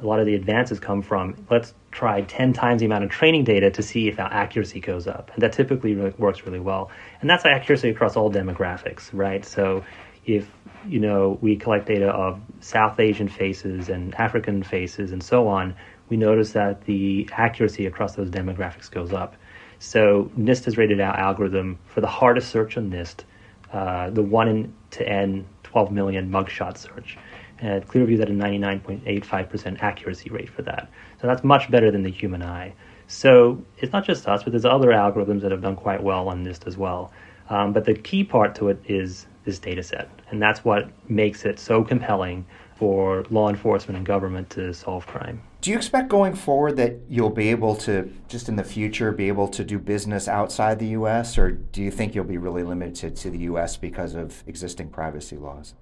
a 0.01 0.05
lot 0.05 0.19
of 0.19 0.25
the 0.25 0.35
advances 0.35 0.79
come 0.79 1.01
from 1.01 1.35
let's 1.49 1.73
try 1.91 2.21
10 2.21 2.53
times 2.53 2.79
the 2.79 2.85
amount 2.85 3.03
of 3.03 3.09
training 3.09 3.43
data 3.43 3.69
to 3.71 3.83
see 3.83 4.07
if 4.07 4.19
our 4.19 4.31
accuracy 4.31 4.79
goes 4.79 5.07
up. 5.07 5.31
And 5.33 5.43
that 5.43 5.53
typically 5.53 5.95
works 5.95 6.45
really 6.45 6.59
well. 6.59 6.91
And 7.21 7.29
that's 7.29 7.45
accuracy 7.45 7.89
across 7.89 8.15
all 8.15 8.31
demographics, 8.31 9.09
right? 9.13 9.45
So 9.45 9.83
if 10.25 10.51
you 10.87 10.99
know 10.99 11.37
we 11.41 11.55
collect 11.55 11.87
data 11.87 12.07
of 12.07 12.39
South 12.59 12.99
Asian 12.99 13.27
faces 13.27 13.89
and 13.89 14.13
African 14.15 14.63
faces 14.63 15.11
and 15.11 15.23
so 15.23 15.47
on, 15.47 15.75
we 16.09 16.17
notice 16.17 16.51
that 16.51 16.85
the 16.85 17.27
accuracy 17.31 17.85
across 17.85 18.15
those 18.15 18.29
demographics 18.29 18.89
goes 18.89 19.13
up. 19.13 19.35
So 19.79 20.31
NIST 20.37 20.65
has 20.65 20.77
rated 20.77 21.01
our 21.01 21.15
algorithm 21.17 21.77
for 21.85 22.01
the 22.01 22.07
hardest 22.07 22.49
search 22.49 22.77
on 22.77 22.89
NIST, 22.89 23.23
uh, 23.71 24.09
the 24.11 24.21
one 24.21 24.73
to 24.91 25.07
n 25.07 25.45
12 25.63 25.91
million 25.91 26.29
mugshot 26.29 26.77
search. 26.77 27.17
And 27.59 27.87
Clearview's 27.87 28.19
at 28.19 28.29
a 28.29 28.33
99.85% 28.33 29.81
accuracy 29.81 30.29
rate 30.29 30.49
for 30.49 30.61
that. 30.63 30.89
So 31.21 31.27
that's 31.27 31.43
much 31.43 31.71
better 31.71 31.91
than 31.91 32.03
the 32.03 32.11
human 32.11 32.43
eye. 32.43 32.73
So 33.07 33.63
it's 33.77 33.91
not 33.93 34.05
just 34.05 34.27
us, 34.27 34.43
but 34.43 34.51
there's 34.51 34.65
other 34.65 34.89
algorithms 34.89 35.41
that 35.41 35.51
have 35.51 35.61
done 35.61 35.75
quite 35.75 36.03
well 36.03 36.27
on 36.29 36.45
NIST 36.45 36.67
as 36.67 36.77
well. 36.77 37.11
Um, 37.49 37.73
but 37.73 37.85
the 37.85 37.93
key 37.93 38.23
part 38.23 38.55
to 38.55 38.69
it 38.69 38.81
is 38.85 39.27
this 39.45 39.59
data 39.59 39.83
set. 39.83 40.09
And 40.29 40.41
that's 40.41 40.63
what 40.63 40.89
makes 41.09 41.45
it 41.45 41.59
so 41.59 41.83
compelling 41.83 42.45
for 42.75 43.25
law 43.29 43.49
enforcement 43.49 43.97
and 43.97 44.05
government 44.05 44.49
to 44.51 44.73
solve 44.73 45.05
crime. 45.07 45.41
Do 45.61 45.71
you 45.71 45.77
expect 45.77 46.09
going 46.09 46.35
forward 46.35 46.75
that 46.77 46.97
you'll 47.07 47.29
be 47.29 47.49
able 47.49 47.75
to, 47.77 48.11
just 48.27 48.49
in 48.49 48.57
the 48.57 48.63
future, 48.63 49.11
be 49.11 49.29
able 49.29 49.47
to 49.49 49.63
do 49.63 49.79
business 49.79 50.27
outside 50.27 50.79
the 50.79 50.87
U.S., 50.87 51.37
or 51.37 51.51
do 51.51 51.81
you 51.81 51.91
think 51.91 52.13
you'll 52.13 52.25
be 52.25 52.37
really 52.37 52.63
limited 52.63 53.15
to 53.17 53.29
the 53.29 53.39
U.S. 53.39 53.77
because 53.77 54.15
of 54.15 54.43
existing 54.47 54.89
privacy 54.89 55.37
laws? 55.37 55.75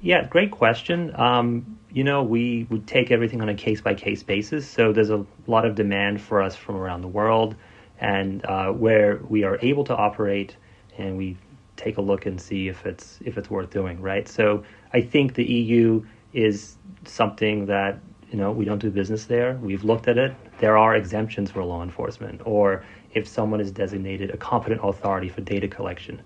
Yeah, 0.00 0.26
great 0.26 0.50
question. 0.50 1.14
Um, 1.14 1.78
you 1.92 2.02
know, 2.02 2.24
we 2.24 2.66
would 2.70 2.88
take 2.88 3.12
everything 3.12 3.40
on 3.40 3.48
a 3.48 3.54
case 3.54 3.80
by 3.80 3.94
case 3.94 4.24
basis. 4.24 4.68
So 4.68 4.92
there's 4.92 5.10
a 5.10 5.24
lot 5.46 5.64
of 5.64 5.76
demand 5.76 6.20
for 6.20 6.42
us 6.42 6.56
from 6.56 6.74
around 6.74 7.02
the 7.02 7.08
world, 7.08 7.54
and 8.00 8.44
uh, 8.46 8.72
where 8.72 9.20
we 9.28 9.44
are 9.44 9.58
able 9.62 9.84
to 9.84 9.94
operate, 9.96 10.56
and 10.98 11.16
we 11.16 11.36
take 11.76 11.96
a 11.98 12.00
look 12.00 12.26
and 12.26 12.40
see 12.40 12.68
if 12.68 12.86
it's 12.86 13.18
if 13.24 13.38
it's 13.38 13.50
worth 13.50 13.70
doing. 13.70 14.00
Right. 14.00 14.28
So 14.28 14.64
I 14.92 15.00
think 15.00 15.34
the 15.34 15.44
EU 15.44 16.04
is 16.32 16.76
something 17.04 17.66
that 17.66 17.98
you 18.30 18.38
know 18.38 18.50
we 18.50 18.64
don't 18.64 18.78
do 18.78 18.90
business 18.90 19.26
there. 19.26 19.58
We've 19.62 19.84
looked 19.84 20.08
at 20.08 20.18
it. 20.18 20.34
There 20.58 20.76
are 20.76 20.94
exemptions 20.94 21.50
for 21.50 21.64
law 21.64 21.82
enforcement, 21.82 22.42
or 22.44 22.84
if 23.14 23.26
someone 23.28 23.60
is 23.60 23.70
designated 23.70 24.30
a 24.30 24.36
competent 24.36 24.80
authority 24.82 25.28
for 25.28 25.40
data 25.40 25.68
collection. 25.68 26.22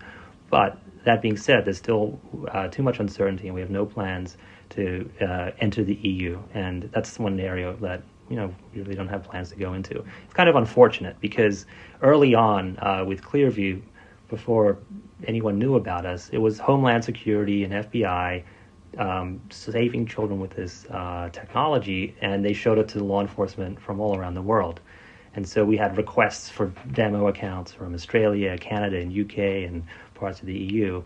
But 0.51 0.79
that 1.05 1.23
being 1.23 1.37
said, 1.37 1.65
there's 1.65 1.79
still 1.79 2.21
uh, 2.51 2.69
too 2.69 2.83
much 2.83 3.01
uncertainty, 3.01 3.47
and 3.47 3.55
we 3.55 3.61
have 3.61 3.71
no 3.71 3.87
plans 3.87 4.37
to 4.71 5.09
uh, 5.21 5.51
enter 5.61 5.85
the 5.85 5.95
EU. 5.95 6.39
And 6.55 6.91
that's 6.93 7.19
one 7.19 7.39
area 7.41 7.75
that 7.81 8.03
you 8.29 8.37
know 8.37 8.55
we 8.75 8.83
really 8.83 8.95
don't 8.95 9.09
have 9.09 9.25
plans 9.25 9.51
to 9.51 9.57
go 9.57 9.75
into. 9.75 10.05
It's 10.25 10.35
kind 10.35 10.49
of 10.49 10.57
unfortunate 10.57 11.17
because 11.21 11.67
early 12.03 12.35
on 12.35 12.79
uh, 12.79 13.05
with 13.07 13.23
Clearview, 13.23 13.83
before 14.29 14.79
anyone 15.27 15.59
knew 15.59 15.77
about 15.77 16.07
us, 16.07 16.29
it 16.31 16.39
was 16.39 16.59
Homeland 16.59 17.05
Security 17.05 17.65
and 17.65 17.73
FBI 17.73 18.43
um, 18.99 19.41
saving 19.51 20.07
children 20.07 20.41
with 20.41 20.51
this 20.51 20.87
uh, 20.91 21.29
technology, 21.33 22.15
and 22.21 22.45
they 22.45 22.53
showed 22.53 22.79
it 22.79 22.89
to 22.89 23.05
law 23.05 23.21
enforcement 23.21 23.81
from 23.81 24.01
all 24.01 24.17
around 24.17 24.35
the 24.35 24.43
world. 24.43 24.81
And 25.35 25.47
so 25.47 25.65
we 25.65 25.77
had 25.77 25.97
requests 25.99 26.49
for 26.49 26.73
demo 26.93 27.29
accounts 27.29 27.73
from 27.73 27.95
Australia, 27.95 28.57
Canada, 28.57 28.99
and 28.99 29.13
UK, 29.13 29.69
and 29.69 29.85
parts 30.15 30.41
of 30.41 30.47
the 30.47 30.55
EU, 30.55 31.03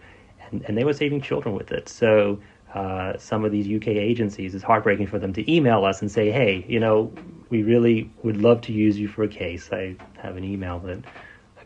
and, 0.51 0.63
and 0.67 0.79
they 0.79 0.85
were 0.85 0.93
saving 0.93 1.21
children 1.21 1.55
with 1.55 1.73
it. 1.73 1.89
So 1.89 2.39
uh, 2.75 3.19
some 3.19 3.45
of 3.45 3.51
these 3.51 3.67
UK 3.67 3.89
agencies, 3.89 4.55
it's 4.55 4.63
heartbreaking 4.63 5.09
for 5.09 5.19
them 5.19 5.33
to 5.33 5.53
email 5.53 5.85
us 5.85 6.01
and 6.01 6.11
say, 6.11 6.31
hey, 6.31 6.65
you 6.69 6.79
know, 6.79 7.13
we 7.49 7.65
really 7.65 8.09
would 8.23 8.37
love 8.37 8.61
to 8.63 8.73
use 8.73 8.99
you 8.99 9.09
for 9.09 9.25
a 9.25 9.29
case. 9.29 9.69
I 9.73 9.97
have 10.19 10.37
an 10.37 10.45
email 10.45 10.79
that 10.81 11.05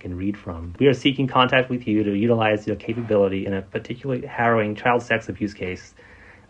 can 0.05 0.15
read 0.19 0.37
from. 0.37 0.75
We 0.79 0.87
are 0.87 0.93
seeking 0.93 1.27
contact 1.27 1.71
with 1.71 1.89
you 1.89 2.05
to 2.05 2.15
utilize 2.15 2.67
your 2.67 2.77
capability 2.77 3.47
in 3.47 3.55
a 3.55 3.63
particularly 3.63 4.27
harrowing 4.27 4.75
child 4.75 5.03
sex 5.03 5.31
abuse 5.31 5.55
case. 5.55 5.95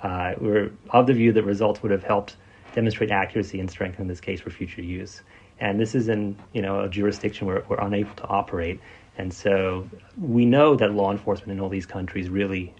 Uh, 0.02 0.32
we're 0.40 0.72
of 0.90 1.06
the 1.06 1.12
view 1.12 1.32
that 1.32 1.44
results 1.44 1.80
would 1.80 1.92
have 1.92 2.02
helped 2.02 2.36
demonstrate 2.74 3.12
accuracy 3.12 3.60
and 3.60 3.70
strengthen 3.70 4.08
this 4.08 4.20
case 4.20 4.40
for 4.40 4.50
future 4.50 4.82
use. 4.82 5.22
And 5.60 5.78
this 5.78 5.94
is 5.94 6.08
in 6.08 6.36
you 6.52 6.62
know 6.62 6.80
a 6.80 6.88
jurisdiction 6.88 7.46
where 7.46 7.62
we're 7.68 7.78
unable 7.78 8.14
to 8.16 8.26
operate. 8.26 8.80
And 9.18 9.32
so 9.32 9.88
we 10.20 10.44
know 10.44 10.74
that 10.74 10.90
law 10.92 11.12
enforcement 11.12 11.52
in 11.52 11.60
all 11.60 11.68
these 11.68 11.86
countries 11.86 12.28
really 12.28 12.74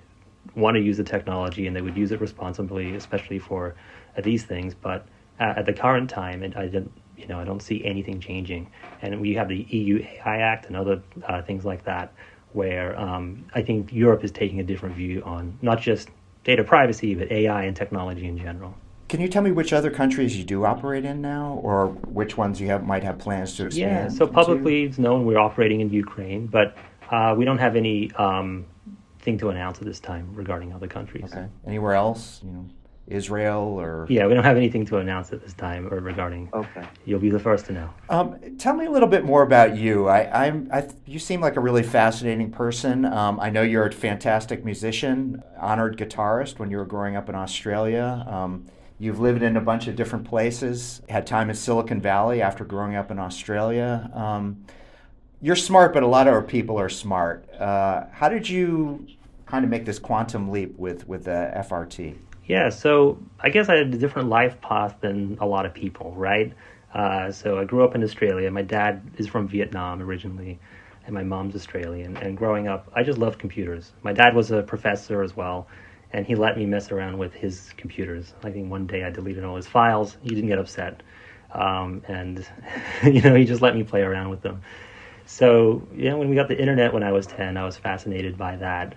want 0.57 0.75
to 0.75 0.83
use 0.83 0.97
the 0.97 1.05
technology 1.05 1.69
and 1.69 1.77
they 1.77 1.83
would 1.83 1.97
use 1.97 2.11
it 2.11 2.21
responsibly, 2.21 2.97
especially 2.97 3.39
for 3.39 3.77
uh, 4.19 4.23
these 4.23 4.43
things. 4.43 4.75
But 4.75 5.07
uh, 5.39 5.55
at 5.59 5.67
the 5.67 5.73
current 5.73 6.11
time, 6.11 6.43
it, 6.43 6.57
I 6.57 6.67
don't, 6.67 6.91
you 7.25 7.35
know, 7.35 7.41
I 7.41 7.45
don't 7.45 7.63
see 7.63 7.83
anything 7.85 8.21
changing. 8.21 8.71
And 9.01 9.21
we 9.21 9.33
have 9.35 9.49
the 9.49 9.67
EU 9.71 10.05
AI 10.05 10.39
Act 10.39 10.67
and 10.67 10.77
other 10.77 11.03
uh, 11.27 11.41
things 11.43 11.65
like 11.65 11.85
that, 11.85 12.13
where 12.53 12.99
um, 13.01 13.47
I 13.55 13.63
think 13.63 13.93
Europe 13.93 14.23
is 14.25 14.31
taking 14.31 14.61
a 14.61 14.63
different 14.63 14.95
view 14.95 15.23
on 15.25 15.59
not 15.63 15.81
just 15.81 16.11
data 16.45 16.63
privacy, 16.63 17.15
but 17.15 17.33
AI 17.33 17.65
and 17.65 17.75
technology 17.75 18.27
in 18.27 18.37
general. 18.37 18.75
Can 19.09 19.21
you 19.21 19.29
tell 19.29 19.43
me 19.43 19.53
which 19.53 19.73
other 19.73 19.91
countries 19.91 20.37
you 20.37 20.45
do 20.45 20.65
operate 20.65 21.05
in 21.05 21.23
now, 21.23 21.61
or 21.63 21.89
which 21.89 22.37
ones 22.37 22.61
you 22.61 22.67
have 22.69 22.85
might 22.85 23.03
have 23.03 23.19
plans 23.19 23.57
to 23.57 23.67
expand? 23.67 24.13
Yeah, 24.13 24.19
so 24.19 24.27
publicly 24.27 24.85
it's 24.85 24.99
known 24.99 25.25
we're 25.25 25.39
operating 25.39 25.81
in 25.81 25.91
Ukraine, 25.91 26.47
but 26.47 26.77
uh, 27.11 27.35
we 27.37 27.45
don't 27.45 27.59
have 27.59 27.77
any 27.77 28.13
um, 28.13 28.67
thing 29.21 29.39
to 29.39 29.49
announce 29.49 29.79
at 29.79 29.85
this 29.85 30.01
time 30.01 30.31
regarding 30.35 30.73
other 30.73 30.87
countries. 30.87 31.25
Okay. 31.33 31.47
Anywhere 31.67 31.95
else? 31.95 32.41
You 32.45 32.51
know, 32.53 32.67
Israel 33.07 33.79
or? 33.81 34.07
Yeah, 34.09 34.27
we 34.27 34.35
don't 34.35 34.45
have 34.45 34.57
anything 34.57 34.85
to 34.87 34.99
announce 34.99 35.33
at 35.33 35.43
this 35.43 35.53
time 35.55 35.93
or 35.93 36.01
regarding. 36.01 36.49
Okay. 36.53 36.87
You'll 37.05 37.21
be 37.21 37.31
the 37.31 37.39
first 37.39 37.67
to 37.67 37.73
know. 37.73 37.91
Um, 38.09 38.39
tell 38.59 38.75
me 38.75 38.87
a 38.87 38.91
little 38.91 39.09
bit 39.09 39.25
more 39.25 39.43
about 39.43 39.77
you. 39.77 40.09
I, 40.09 40.47
I'm, 40.47 40.69
I, 40.73 40.89
you 41.07 41.19
seem 41.19 41.41
like 41.41 41.57
a 41.57 41.61
really 41.61 41.83
fascinating 41.83 42.51
person. 42.51 43.05
Um, 43.05 43.39
I 43.41 43.51
know 43.51 43.63
you're 43.63 43.87
a 43.87 43.93
fantastic 43.93 44.65
musician, 44.65 45.43
honored 45.59 45.99
guitarist 45.99 46.59
when 46.59 46.71
you 46.71 46.79
were 46.79 46.87
growing 46.87 47.17
up 47.17 47.29
in 47.29 47.35
Australia. 47.35 48.25
Um, 48.29 48.67
You've 48.99 49.19
lived 49.19 49.43
in 49.43 49.57
a 49.57 49.61
bunch 49.61 49.89
of 49.89 49.97
different 49.97 50.25
places, 50.25 51.03
had 51.09 51.27
time 51.27 51.51
in 51.51 51.57
Silicon 51.57 52.01
Valley 52.01 52.41
after 52.41 52.65
growing 52.65 52.95
up 52.95 53.11
in 53.11 53.19
Australia. 53.19 54.09
Um, 54.15 54.65
you're 55.43 55.57
smart, 55.57 55.93
but 55.93 56.03
a 56.03 56.07
lot 56.07 56.29
of 56.29 56.35
our 56.35 56.43
people 56.43 56.79
are 56.79 56.89
smart. 56.89 57.47
Uh, 57.53 58.05
how 58.13 58.29
did 58.29 58.49
you 58.49 59.07
kind 59.47 59.65
of 59.65 59.71
make 59.71 59.85
this 59.85 59.99
quantum 59.99 60.51
leap 60.51 60.79
with, 60.79 61.09
with 61.09 61.25
the 61.25 61.53
FRT? 61.57 62.17
Yeah, 62.47 62.69
so 62.69 63.19
I 63.41 63.49
guess 63.49 63.69
I 63.69 63.77
had 63.77 63.87
a 63.95 63.99
different 63.99 64.29
life 64.29 64.61
path 64.61 64.97
than 65.01 65.39
a 65.41 65.47
lot 65.47 65.65
of 65.65 65.73
people, 65.73 66.13
right? 66.15 66.53
Uh, 66.93 67.33
so 67.33 67.59
I 67.59 67.65
grew 67.65 67.85
up 67.85 67.95
in 67.95 68.03
Australia. 68.03 68.51
My 68.51 68.63
dad 68.63 69.03
is 69.17 69.27
from 69.27 69.49
Vietnam 69.49 70.03
originally, 70.03 70.59
and 71.07 71.15
my 71.15 71.23
mom's 71.23 71.55
Australian. 71.55 72.19
And 72.19 72.37
growing 72.37 72.69
up, 72.69 72.91
I 72.95 73.03
just 73.03 73.19
loved 73.19 73.39
computers. 73.39 73.93
My 74.03 74.13
dad 74.13 74.35
was 74.35 74.51
a 74.51 74.63
professor 74.63 75.23
as 75.23 75.35
well, 75.35 75.69
and 76.13 76.27
he 76.27 76.35
let 76.35 76.59
me 76.59 76.67
mess 76.67 76.93
around 76.93 77.17
with 77.19 77.33
his 77.33 77.73
computers. 77.79 78.35
I 78.43 78.51
think 78.51 78.71
one 78.71 78.87
day 78.87 79.05
I 79.05 79.11
deleted 79.11 79.43
all 79.43 79.57
his 79.57 79.67
files. 79.67 80.19
He 80.23 80.29
didn't 80.29 80.49
get 80.49 80.59
upset, 80.59 81.03
um, 81.53 82.03
and 82.09 82.47
you 83.05 83.23
know 83.23 83.35
he 83.35 83.47
just 83.47 83.63
let 83.63 83.75
me 83.75 83.85
play 83.85 84.03
around 84.03 84.29
with 84.29 84.43
them. 84.43 84.61
So 85.25 85.89
know, 85.93 86.19
when 86.19 86.29
we 86.29 86.37
got 86.37 86.49
the 86.49 86.61
internet 86.61 86.93
when 86.93 87.03
I 87.03 87.13
was 87.13 87.27
ten, 87.27 87.57
I 87.57 87.65
was 87.65 87.79
fascinated 87.79 88.37
by 88.37 88.57
that, 88.57 88.95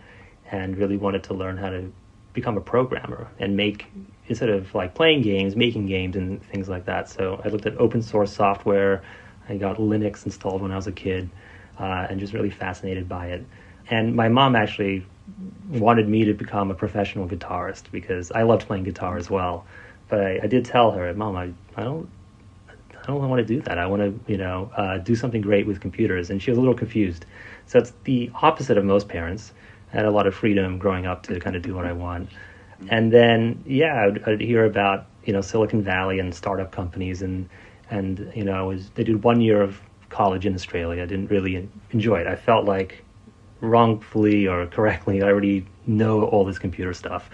and 0.51 0.75
really 0.77 0.98
wanted 0.98 1.24
to 1.25 1.34
learn 1.34 1.56
how 1.56 1.70
to 1.70 1.94
become 2.38 2.56
a 2.56 2.62
programmer 2.62 3.27
and 3.39 3.58
make 3.58 3.88
instead 4.27 4.50
of 4.50 4.74
like 4.75 4.94
playing 4.94 5.24
games, 5.24 5.56
making 5.56 5.88
games 5.88 6.15
and 6.15 6.41
things 6.51 6.70
like 6.70 6.86
that. 6.86 7.10
So 7.10 7.41
I 7.44 7.48
looked 7.50 7.65
at 7.65 7.75
open 7.77 8.01
source 8.01 8.32
software. 8.32 9.01
I 9.50 9.58
got 9.58 9.77
Linux 9.77 10.25
installed 10.25 10.62
when 10.62 10.72
I 10.72 10.75
was 10.75 10.88
a 10.88 10.91
kid, 10.91 11.29
uh, 11.79 12.08
and 12.10 12.20
just 12.20 12.34
really 12.34 12.51
fascinated 12.51 13.10
by 13.10 13.27
it. 13.27 13.44
And 13.89 14.15
my 14.15 14.29
mom 14.29 14.56
actually 14.56 15.06
wanted 15.70 16.08
me 16.08 16.25
to 16.25 16.34
become 16.34 16.70
a 16.70 16.75
professional 16.75 17.27
guitarist 17.27 17.89
because 17.91 18.32
I 18.32 18.44
loved 18.44 18.67
playing 18.67 18.84
guitar 18.84 19.17
as 19.17 19.29
well. 19.29 19.65
But 20.10 20.20
I, 20.22 20.39
I 20.44 20.48
did 20.48 20.63
tell 20.65 20.91
her, 20.91 21.13
Mom, 21.13 21.36
I, 21.36 21.51
I 21.75 21.84
don't 21.84 22.08
I 23.08 23.12
don't 23.12 23.29
want 23.29 23.39
to 23.48 23.53
do 23.56 23.62
that. 23.62 23.77
I 23.77 23.86
want 23.88 24.01
to, 24.01 24.32
you 24.32 24.38
know, 24.38 24.70
uh, 24.75 24.98
do 24.98 25.15
something 25.15 25.41
great 25.41 25.65
with 25.65 25.79
computers. 25.79 26.29
And 26.29 26.41
she 26.41 26.51
was 26.51 26.58
a 26.58 26.62
little 26.62 26.75
confused. 26.75 27.25
So 27.65 27.79
it's 27.79 27.94
the 28.03 28.29
opposite 28.41 28.77
of 28.77 28.84
most 28.84 29.08
parents. 29.08 29.53
I 29.94 29.98
had 29.98 30.06
a 30.06 30.12
lot 30.12 30.27
of 30.27 30.36
freedom 30.36 30.77
growing 30.77 31.06
up 31.06 31.24
to 31.24 31.39
kind 31.39 31.56
of 31.56 31.62
do 31.62 31.74
what 31.74 31.86
I 31.86 31.94
want. 31.94 32.29
And 32.89 33.12
then, 33.12 33.63
yeah, 33.65 34.06
I'd, 34.06 34.24
I'd 34.27 34.41
hear 34.41 34.65
about, 34.65 35.08
you 35.25 35.34
know, 35.34 35.41
Silicon 35.41 35.82
Valley 35.82 36.20
and 36.20 36.34
startup 36.34 36.72
companies. 36.72 37.22
And, 37.22 37.50
and 37.89 38.32
you 38.36 38.44
know, 38.44 38.53
I 38.53 38.62
was, 38.62 38.89
they 38.91 39.03
did 39.03 39.24
one 39.24 39.41
year 39.41 39.62
of 39.62 39.82
college 40.10 40.46
in 40.46 40.53
Australia. 40.53 41.03
I 41.03 41.06
didn't 41.06 41.29
really 41.29 41.67
enjoy 41.91 42.20
it. 42.20 42.27
I 42.27 42.36
felt 42.36 42.65
like 42.65 43.03
wrongfully 43.62 44.48
or 44.48 44.67
correctly, 44.67 45.22
I 45.22 45.27
already 45.27 45.65
know 45.86 46.24
all 46.25 46.46
this 46.46 46.60
computer 46.60 46.94
stuff, 46.94 47.29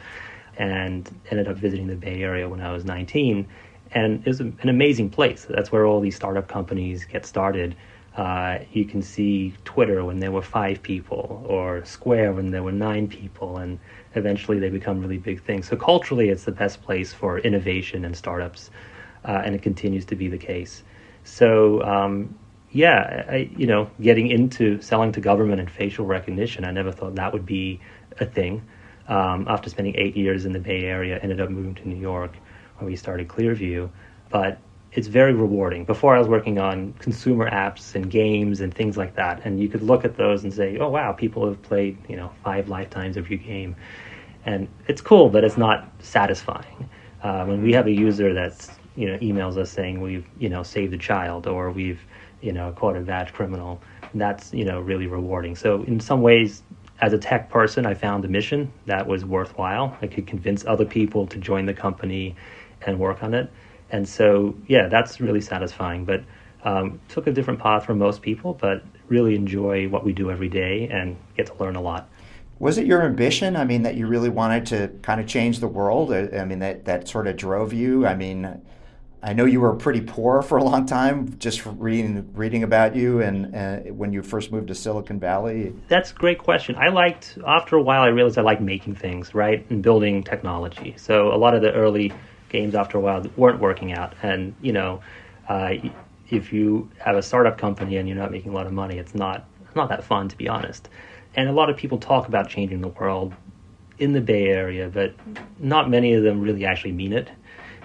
and 0.58 1.10
ended 1.32 1.48
up 1.48 1.58
visiting 1.58 1.88
the 1.88 1.96
Bay 1.96 2.22
Area 2.22 2.48
when 2.48 2.62
I 2.62 2.72
was 2.72 2.86
19. 2.86 3.48
And 3.92 4.20
it 4.26 4.28
was 4.28 4.40
an 4.40 4.58
amazing 4.64 5.10
place. 5.10 5.46
That's 5.50 5.72
where 5.72 5.86
all 5.86 6.00
these 6.00 6.16
startup 6.16 6.48
companies 6.48 7.06
get 7.06 7.26
started. 7.26 7.76
Uh, 8.16 8.60
you 8.72 8.86
can 8.86 9.02
see 9.02 9.54
Twitter 9.66 10.06
when 10.06 10.20
there 10.20 10.32
were 10.32 10.42
five 10.42 10.82
people, 10.84 11.44
or 11.48 11.84
Square 11.86 12.34
when 12.34 12.52
there 12.52 12.62
were 12.64 12.72
nine 12.72 13.08
people, 13.08 13.58
and 13.58 13.80
eventually 14.16 14.60
they 14.60 14.70
become 14.70 15.02
really 15.02 15.18
big 15.18 15.42
things. 15.44 15.68
So 15.68 15.76
culturally, 15.76 16.30
it's 16.30 16.44
the 16.44 16.52
best 16.52 16.82
place 16.84 17.12
for 17.12 17.40
innovation 17.40 18.06
and 18.06 18.16
startups. 18.16 18.70
uh, 19.26 19.42
and 19.44 19.56
it 19.56 19.62
continues 19.62 20.06
to 20.06 20.16
be 20.16 20.28
the 20.28 20.38
case. 20.38 20.84
So, 21.24 21.82
um, 21.84 22.38
yeah, 22.72 23.26
I, 23.30 23.50
you 23.56 23.68
know, 23.68 23.90
getting 24.02 24.28
into 24.28 24.82
selling 24.82 25.12
to 25.14 25.22
government 25.22 25.60
and 25.60 25.70
facial 25.70 26.06
recognition, 26.06 26.66
I 26.66 26.72
never 26.72 26.92
thought 26.92 27.16
that 27.16 27.32
would 27.32 27.46
be 27.46 27.80
a 28.20 28.26
thing. 28.26 28.64
Um, 29.08 29.48
after 29.48 29.70
spending 29.70 29.96
eight 29.98 30.16
years 30.16 30.46
in 30.46 30.54
the 30.54 30.60
Bay 30.60 30.84
Area, 30.86 31.20
ended 31.22 31.40
up 31.40 31.50
moving 31.50 31.76
to 31.76 31.88
New 31.88 31.98
York, 31.98 32.34
where 32.78 32.90
we 32.90 32.96
started 32.96 33.28
Clearview. 33.28 33.90
But 34.30 34.60
it's 34.96 35.08
very 35.08 35.34
rewarding. 35.34 35.86
Before 35.86 36.16
I 36.16 36.20
was 36.20 36.28
working 36.28 36.60
on 36.60 36.94
consumer 36.94 37.50
apps 37.50 37.96
and 37.96 38.10
games 38.10 38.62
and 38.62 38.74
things 38.74 38.96
like 38.96 39.16
that, 39.16 39.42
and 39.44 39.60
you 39.60 39.68
could 39.68 39.82
look 39.82 40.06
at 40.06 40.18
those 40.18 40.44
and 40.44 40.54
say, 40.54 40.78
"Oh 40.78 40.90
wow, 40.90 41.12
people 41.12 41.48
have 41.48 41.62
played 41.64 41.98
you 42.08 42.16
know 42.16 42.32
five 42.44 42.70
lifetimes 42.70 43.18
of 43.18 43.30
your 43.30 43.40
game," 43.40 43.76
and 44.46 44.68
it's 44.88 45.02
cool, 45.02 45.30
but 45.30 45.44
it's 45.44 45.58
not 45.58 45.92
satisfying. 46.00 46.90
Uh, 47.24 47.46
when 47.46 47.64
we 47.64 47.74
have 47.74 47.88
a 47.88 47.92
user 47.92 48.34
that's 48.34 48.70
you 48.96 49.08
know 49.08 49.18
emails 49.18 49.58
us 49.58 49.72
saying 49.72 50.00
we've 50.02 50.28
you 50.38 50.50
know 50.50 50.62
saved 50.62 50.94
a 50.94 50.98
child 50.98 51.48
or 51.48 51.72
we've 51.72 52.02
you 52.42 52.52
know 52.52 52.72
caught 52.74 52.96
a 52.96 53.02
bad 53.02 53.34
criminal, 53.34 53.82
that's 54.14 54.54
you 54.54 54.66
know 54.66 54.80
really 54.80 55.08
rewarding. 55.08 55.56
So 55.56 55.84
in 55.84 56.00
some 56.00 56.22
ways, 56.22 56.62
as 57.02 57.14
a 57.14 57.18
tech 57.18 57.50
person, 57.50 57.88
I 57.88 57.96
found 57.96 58.26
a 58.26 58.28
mission 58.28 58.72
that 58.86 59.08
was 59.08 59.26
worthwhile. 59.26 59.98
I 60.04 60.08
could 60.08 60.28
convince 60.28 60.64
other 60.66 60.86
people 60.86 61.26
to 61.28 61.40
join 61.40 61.66
the 61.66 61.74
company 61.74 62.36
and 62.86 63.00
work 63.00 63.24
on 63.24 63.34
it 63.34 63.52
and 63.94 64.10
so 64.10 64.56
yeah, 64.68 64.90
that's 64.90 65.22
really 65.22 65.40
satisfying. 65.40 66.04
But 66.04 66.24
um, 66.66 67.00
took 67.08 67.28
a 67.28 67.32
different 67.32 67.60
path 67.60 67.86
from 67.86 68.00
most 68.00 68.22
people, 68.22 68.56
but 68.56 68.84
really 69.08 69.36
enjoy 69.36 69.88
what 69.88 70.04
we 70.04 70.12
do 70.12 70.32
every 70.32 70.50
day 70.50 70.90
and 70.90 71.16
get 71.38 71.46
to 71.48 71.54
learn 71.56 71.76
a 71.76 71.82
lot. 71.82 72.10
Was 72.60 72.78
it 72.78 72.86
your 72.86 73.04
ambition? 73.04 73.56
I 73.56 73.66
mean, 73.66 73.84
that 73.84 73.96
you 73.96 74.08
really 74.08 74.30
wanted 74.30 74.66
to 74.68 74.88
kind 75.02 75.20
of 75.20 75.28
change 75.28 75.60
the 75.60 75.68
world. 75.68 76.12
I 76.14 76.44
mean, 76.46 76.60
that 76.60 76.86
that 76.86 77.08
sort 77.08 77.28
of 77.28 77.38
drove 77.38 77.72
you. 77.74 78.06
I 78.06 78.16
mean, 78.16 78.62
I 79.22 79.34
know 79.34 79.46
you 79.46 79.62
were 79.62 79.74
pretty 79.74 80.02
poor 80.02 80.42
for 80.42 80.58
a 80.58 80.64
long 80.64 80.86
time, 80.86 81.38
just 81.40 81.66
reading 81.66 82.30
reading 82.34 82.64
about 82.64 82.96
you 82.96 83.22
and 83.22 83.56
uh, 83.56 83.78
when 83.94 84.12
you 84.12 84.24
first 84.24 84.52
moved 84.52 84.70
to 84.70 84.76
Silicon 84.76 85.20
Valley. 85.20 85.74
That's 85.88 86.12
a 86.12 86.16
great 86.16 86.40
question. 86.40 86.76
I 86.76 86.88
liked 86.90 87.38
after 87.46 87.76
a 87.76 87.82
while. 87.82 88.02
I 88.02 88.08
realized 88.08 88.38
I 88.38 88.42
liked 88.42 88.62
making 88.62 88.96
things, 88.96 89.36
right, 89.36 89.66
and 89.70 89.84
building 89.84 90.24
technology. 90.24 90.96
So 90.98 91.34
a 91.34 91.38
lot 91.38 91.54
of 91.54 91.62
the 91.62 91.72
early 91.74 92.12
games 92.54 92.76
after 92.76 92.98
a 92.98 93.02
while 93.02 93.20
that 93.20 93.38
weren't 93.38 93.60
working 93.60 93.92
out. 93.92 94.14
And 94.24 94.56
you 94.62 94.72
know, 94.72 95.02
uh, 95.50 95.74
if 96.30 96.54
you 96.54 96.90
have 97.00 97.18
a 97.18 97.22
startup 97.22 97.58
company 97.58 97.98
and 97.98 98.08
you're 98.08 98.18
not 98.18 98.32
making 98.32 98.52
a 98.52 98.56
lot 98.56 98.68
of 98.68 98.72
money, 98.72 98.98
it's 98.98 99.14
not 99.14 99.46
not 99.76 99.90
that 99.90 100.06
fun 100.06 100.30
to 100.30 100.38
be 100.38 100.48
honest. 100.48 100.88
And 101.36 101.50
a 101.50 101.52
lot 101.52 101.70
of 101.70 101.76
people 101.76 101.98
talk 101.98 102.28
about 102.28 102.48
changing 102.48 102.80
the 102.80 102.88
world 102.90 103.34
in 103.98 104.14
the 104.14 104.22
Bay 104.22 104.48
Area, 104.48 104.88
but 104.88 105.16
not 105.60 105.90
many 105.90 106.14
of 106.14 106.24
them 106.24 106.40
really 106.42 106.66
actually 106.66 106.92
mean 106.92 107.12
it. 107.12 107.30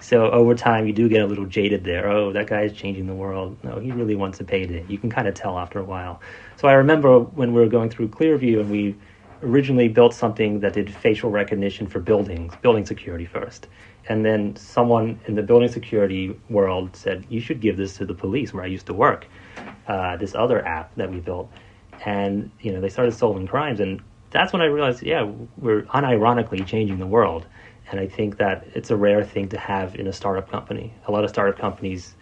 So 0.01 0.31
over 0.31 0.55
time, 0.55 0.87
you 0.87 0.93
do 0.93 1.09
get 1.09 1.23
a 1.23 1.27
little 1.27 1.47
jaded 1.47 1.83
there. 1.83 2.09
Oh, 2.09 2.33
that 2.33 2.47
guy 2.47 2.63
is 2.63 2.73
changing 2.73 3.07
the 3.07 3.15
world. 3.15 3.57
No, 3.65 3.81
he 3.81 3.91
really 3.91 4.15
wants 4.15 4.39
a 4.39 4.45
payday. 4.45 4.85
You 4.89 4.97
can 4.97 5.11
kind 5.11 5.27
of 5.27 5.35
tell 5.35 5.59
after 5.59 5.81
a 5.81 5.85
while. 5.85 6.21
So 6.57 6.69
I 6.69 6.75
remember 6.75 7.19
when 7.19 7.53
we 7.53 7.61
were 7.61 7.67
going 7.67 7.91
through 7.91 8.09
Clearview 8.09 8.61
and 8.61 8.71
we 8.71 8.95
originally 9.43 9.89
built 9.89 10.15
something 10.15 10.61
that 10.61 10.75
did 10.75 10.95
facial 10.95 11.31
recognition 11.31 11.87
for 11.87 12.01
buildings, 12.01 12.55
building 12.63 12.87
security 12.87 13.25
first 13.25 13.67
and 14.09 14.25
then 14.25 14.57
someone 14.57 15.21
in 15.27 15.35
the 15.35 15.43
building 15.43 15.69
security 15.69 16.39
world 16.49 16.97
said 16.97 17.27
you 17.29 17.41
should 17.41 17.61
give 17.61 17.77
this 17.77 17.97
to 17.97 18.07
the 18.07 18.15
police 18.15 18.53
where 18.53 18.65
i 18.65 18.67
used 18.67 18.87
to 18.87 18.95
work 18.95 19.27
uh, 19.89 20.17
this 20.17 20.35
other 20.35 20.65
app 20.67 20.95
that 20.97 21.11
we 21.11 21.19
built. 21.19 21.51
And 22.05 22.51
you 22.61 22.73
know 22.73 22.81
they 22.81 22.89
started 22.89 23.13
solving 23.15 23.47
crimes. 23.47 23.81
And 23.81 24.01
that's 24.31 24.53
when 24.53 24.61
i 24.61 24.67
realized 24.67 25.03
yeah 25.03 25.23
we're 25.57 25.83
unironically 25.85 26.65
changing 26.67 26.99
the 26.99 27.07
world. 27.07 27.47
And 27.91 27.99
i 27.99 28.07
think 28.07 28.37
that 28.37 28.67
it's 28.75 28.91
a 28.91 28.97
rare 28.97 29.25
thing 29.25 29.49
to 29.49 29.59
have 29.59 29.97
in 29.97 30.07
a 30.07 30.13
startup 30.13 30.51
company. 30.51 30.93
A 31.07 31.13
lot 31.13 31.25
of 31.25 31.31
startup 31.31 31.59
companies 31.59 32.15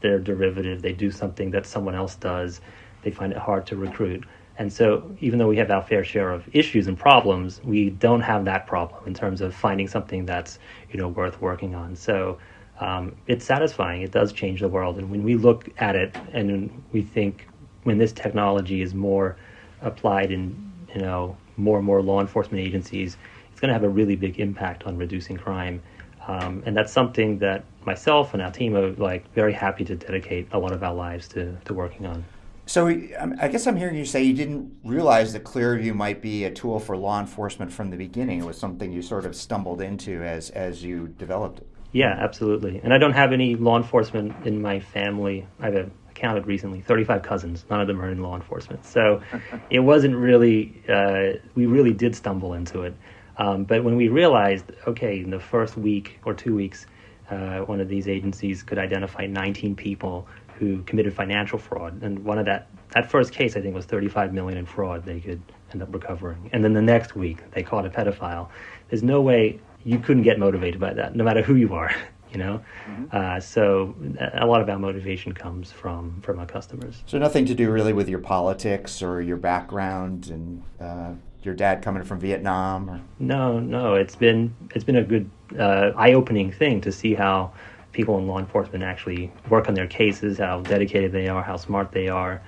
they're 0.00 0.18
derivative. 0.18 0.82
They 0.82 0.92
do 0.92 1.10
something 1.10 1.50
that 1.52 1.64
someone 1.64 1.94
else 1.94 2.14
does. 2.16 2.60
They 3.02 3.10
find 3.10 3.32
it 3.32 3.38
hard 3.38 3.66
to 3.68 3.76
recruit 3.76 4.24
and 4.56 4.72
so, 4.72 5.16
even 5.20 5.38
though 5.38 5.48
we 5.48 5.56
have 5.56 5.70
our 5.70 5.82
fair 5.82 6.04
share 6.04 6.30
of 6.30 6.48
issues 6.52 6.86
and 6.86 6.96
problems, 6.96 7.60
we 7.64 7.90
don't 7.90 8.20
have 8.20 8.44
that 8.44 8.66
problem 8.66 9.02
in 9.06 9.12
terms 9.12 9.40
of 9.40 9.54
finding 9.54 9.88
something 9.88 10.26
that's 10.26 10.58
you 10.90 10.98
know 10.98 11.08
worth 11.08 11.40
working 11.40 11.74
on. 11.74 11.96
So, 11.96 12.38
um, 12.78 13.16
it's 13.26 13.44
satisfying. 13.44 14.02
It 14.02 14.12
does 14.12 14.32
change 14.32 14.60
the 14.60 14.68
world. 14.68 14.98
And 14.98 15.10
when 15.10 15.24
we 15.24 15.36
look 15.36 15.68
at 15.78 15.96
it 15.96 16.16
and 16.32 16.84
we 16.92 17.02
think 17.02 17.48
when 17.82 17.98
this 17.98 18.12
technology 18.12 18.80
is 18.80 18.94
more 18.94 19.36
applied 19.82 20.30
in 20.30 20.72
you 20.94 21.00
know 21.00 21.36
more 21.56 21.78
and 21.78 21.86
more 21.86 22.00
law 22.00 22.20
enforcement 22.20 22.64
agencies, 22.64 23.16
it's 23.50 23.60
going 23.60 23.68
to 23.68 23.74
have 23.74 23.84
a 23.84 23.88
really 23.88 24.16
big 24.16 24.38
impact 24.38 24.84
on 24.84 24.96
reducing 24.96 25.36
crime. 25.36 25.82
Um, 26.26 26.62
and 26.64 26.76
that's 26.76 26.92
something 26.92 27.38
that 27.40 27.64
myself 27.84 28.34
and 28.34 28.42
our 28.42 28.50
team 28.50 28.76
are 28.76 28.92
like 28.92 29.30
very 29.34 29.52
happy 29.52 29.84
to 29.84 29.96
dedicate 29.96 30.48
a 30.52 30.58
lot 30.58 30.72
of 30.72 30.82
our 30.82 30.94
lives 30.94 31.28
to, 31.28 31.56
to 31.64 31.74
working 31.74 32.06
on. 32.06 32.24
So 32.66 32.88
I 32.88 33.48
guess 33.48 33.66
I'm 33.66 33.76
hearing 33.76 33.94
you 33.94 34.06
say 34.06 34.22
you 34.22 34.32
didn't 34.32 34.78
realize 34.84 35.34
that 35.34 35.44
Clearview 35.44 35.94
might 35.94 36.22
be 36.22 36.44
a 36.44 36.50
tool 36.50 36.80
for 36.80 36.96
law 36.96 37.20
enforcement 37.20 37.72
from 37.72 37.90
the 37.90 37.96
beginning. 37.96 38.40
It 38.40 38.46
was 38.46 38.58
something 38.58 38.90
you 38.90 39.02
sort 39.02 39.26
of 39.26 39.36
stumbled 39.36 39.82
into 39.82 40.22
as 40.22 40.50
as 40.50 40.82
you 40.82 41.08
developed 41.08 41.60
it. 41.60 41.66
Yeah, 41.92 42.16
absolutely. 42.18 42.80
And 42.82 42.92
I 42.92 42.98
don't 42.98 43.12
have 43.12 43.32
any 43.32 43.54
law 43.54 43.76
enforcement 43.76 44.46
in 44.46 44.60
my 44.60 44.80
family. 44.80 45.46
I've 45.60 45.90
counted 46.14 46.46
recently 46.46 46.80
35 46.80 47.22
cousins. 47.22 47.64
None 47.70 47.80
of 47.80 47.86
them 47.86 48.00
are 48.00 48.10
in 48.10 48.22
law 48.22 48.34
enforcement. 48.34 48.84
So 48.84 49.20
it 49.70 49.80
wasn't 49.80 50.16
really. 50.16 50.82
Uh, 50.88 51.38
we 51.54 51.66
really 51.66 51.92
did 51.92 52.16
stumble 52.16 52.54
into 52.54 52.82
it. 52.82 52.94
Um, 53.36 53.64
but 53.64 53.84
when 53.84 53.96
we 53.96 54.08
realized, 54.08 54.64
okay, 54.86 55.20
in 55.20 55.30
the 55.30 55.40
first 55.40 55.76
week 55.76 56.20
or 56.24 56.34
two 56.34 56.54
weeks, 56.54 56.86
uh, 57.30 57.60
one 57.60 57.80
of 57.80 57.88
these 57.88 58.06
agencies 58.06 58.62
could 58.62 58.78
identify 58.78 59.26
19 59.26 59.74
people 59.74 60.26
who 60.58 60.82
committed 60.82 61.14
financial 61.14 61.58
fraud, 61.58 62.02
and 62.02 62.24
one 62.24 62.38
of 62.38 62.46
that 62.46 62.68
that 62.90 63.10
first 63.10 63.32
case 63.32 63.56
I 63.56 63.60
think 63.60 63.74
was 63.74 63.86
35 63.86 64.32
million 64.32 64.58
in 64.58 64.66
fraud 64.66 65.04
they 65.04 65.20
could 65.20 65.42
end 65.72 65.82
up 65.82 65.92
recovering, 65.92 66.50
and 66.52 66.62
then 66.64 66.72
the 66.72 66.82
next 66.82 67.16
week 67.16 67.38
they 67.52 67.62
caught 67.62 67.86
a 67.86 67.90
pedophile. 67.90 68.48
There's 68.88 69.02
no 69.02 69.20
way 69.20 69.60
you 69.84 69.98
couldn't 69.98 70.22
get 70.22 70.38
motivated 70.38 70.80
by 70.80 70.94
that, 70.94 71.14
no 71.14 71.24
matter 71.24 71.42
who 71.42 71.54
you 71.54 71.74
are. 71.74 71.94
You 72.32 72.38
know, 72.38 72.64
mm-hmm. 72.90 73.04
uh, 73.16 73.38
so 73.38 73.94
a 74.32 74.44
lot 74.44 74.60
of 74.60 74.68
our 74.68 74.76
motivation 74.76 75.32
comes 75.32 75.70
from 75.70 76.20
from 76.22 76.40
our 76.40 76.46
customers. 76.46 77.04
So 77.06 77.16
nothing 77.16 77.46
to 77.46 77.54
do 77.54 77.70
really 77.70 77.92
with 77.92 78.08
your 78.08 78.18
politics 78.18 79.02
or 79.02 79.22
your 79.22 79.36
background 79.36 80.30
and 80.30 80.62
uh, 80.80 81.12
your 81.44 81.54
dad 81.54 81.82
coming 81.82 82.02
from 82.02 82.18
Vietnam. 82.18 82.90
Or... 82.90 83.00
No, 83.20 83.60
no, 83.60 83.94
it's 83.94 84.16
been 84.16 84.54
it's 84.74 84.82
been 84.82 84.96
a 84.96 85.04
good 85.04 85.30
uh, 85.58 85.92
eye 85.96 86.14
opening 86.14 86.50
thing 86.50 86.80
to 86.80 86.90
see 86.90 87.14
how 87.14 87.52
people 87.94 88.18
in 88.18 88.26
law 88.26 88.38
enforcement 88.38 88.84
actually 88.84 89.32
work 89.48 89.68
on 89.68 89.74
their 89.74 89.86
cases, 89.86 90.36
how 90.36 90.60
dedicated 90.60 91.12
they 91.12 91.28
are, 91.28 91.42
how 91.42 91.56
smart 91.56 91.92
they 91.92 92.08
are. 92.08 92.42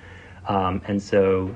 Um, 0.47 0.81
and 0.85 1.01
so 1.01 1.55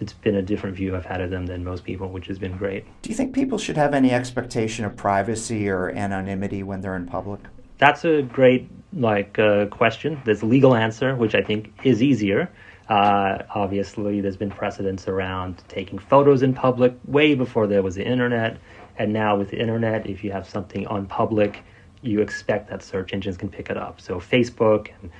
it's 0.00 0.12
been 0.12 0.36
a 0.36 0.42
different 0.42 0.76
view 0.76 0.96
I've 0.96 1.06
had 1.06 1.20
of 1.20 1.30
them 1.30 1.46
than 1.46 1.64
most 1.64 1.84
people, 1.84 2.08
which 2.08 2.26
has 2.26 2.38
been 2.38 2.56
great. 2.56 2.84
Do 3.02 3.10
you 3.10 3.16
think 3.16 3.34
people 3.34 3.56
should 3.56 3.76
have 3.76 3.94
any 3.94 4.10
expectation 4.10 4.84
of 4.84 4.96
privacy 4.96 5.68
or 5.68 5.90
anonymity 5.90 6.62
when 6.62 6.80
they're 6.80 6.96
in 6.96 7.06
public? 7.06 7.40
That's 7.78 8.04
a 8.04 8.22
great 8.22 8.68
like 8.92 9.38
uh, 9.38 9.66
question. 9.66 10.20
There's 10.24 10.42
a 10.42 10.46
legal 10.46 10.74
answer, 10.74 11.14
which 11.16 11.34
I 11.34 11.42
think 11.42 11.72
is 11.84 12.02
easier. 12.02 12.50
Uh, 12.88 13.44
obviously, 13.54 14.20
there's 14.20 14.36
been 14.36 14.50
precedents 14.50 15.06
around 15.06 15.62
taking 15.68 15.98
photos 15.98 16.42
in 16.42 16.52
public 16.52 16.94
way 17.06 17.34
before 17.34 17.68
there 17.68 17.82
was 17.82 17.94
the 17.94 18.04
internet, 18.04 18.58
and 18.98 19.12
now 19.12 19.36
with 19.36 19.50
the 19.50 19.60
internet, 19.60 20.08
if 20.08 20.24
you 20.24 20.32
have 20.32 20.48
something 20.48 20.86
on 20.88 21.06
public, 21.06 21.62
you 22.02 22.20
expect 22.20 22.70
that 22.70 22.82
search 22.82 23.12
engines 23.12 23.36
can 23.36 23.48
pick 23.48 23.70
it 23.70 23.76
up. 23.76 24.00
So 24.00 24.16
Facebook 24.16 24.88
and 25.00 25.10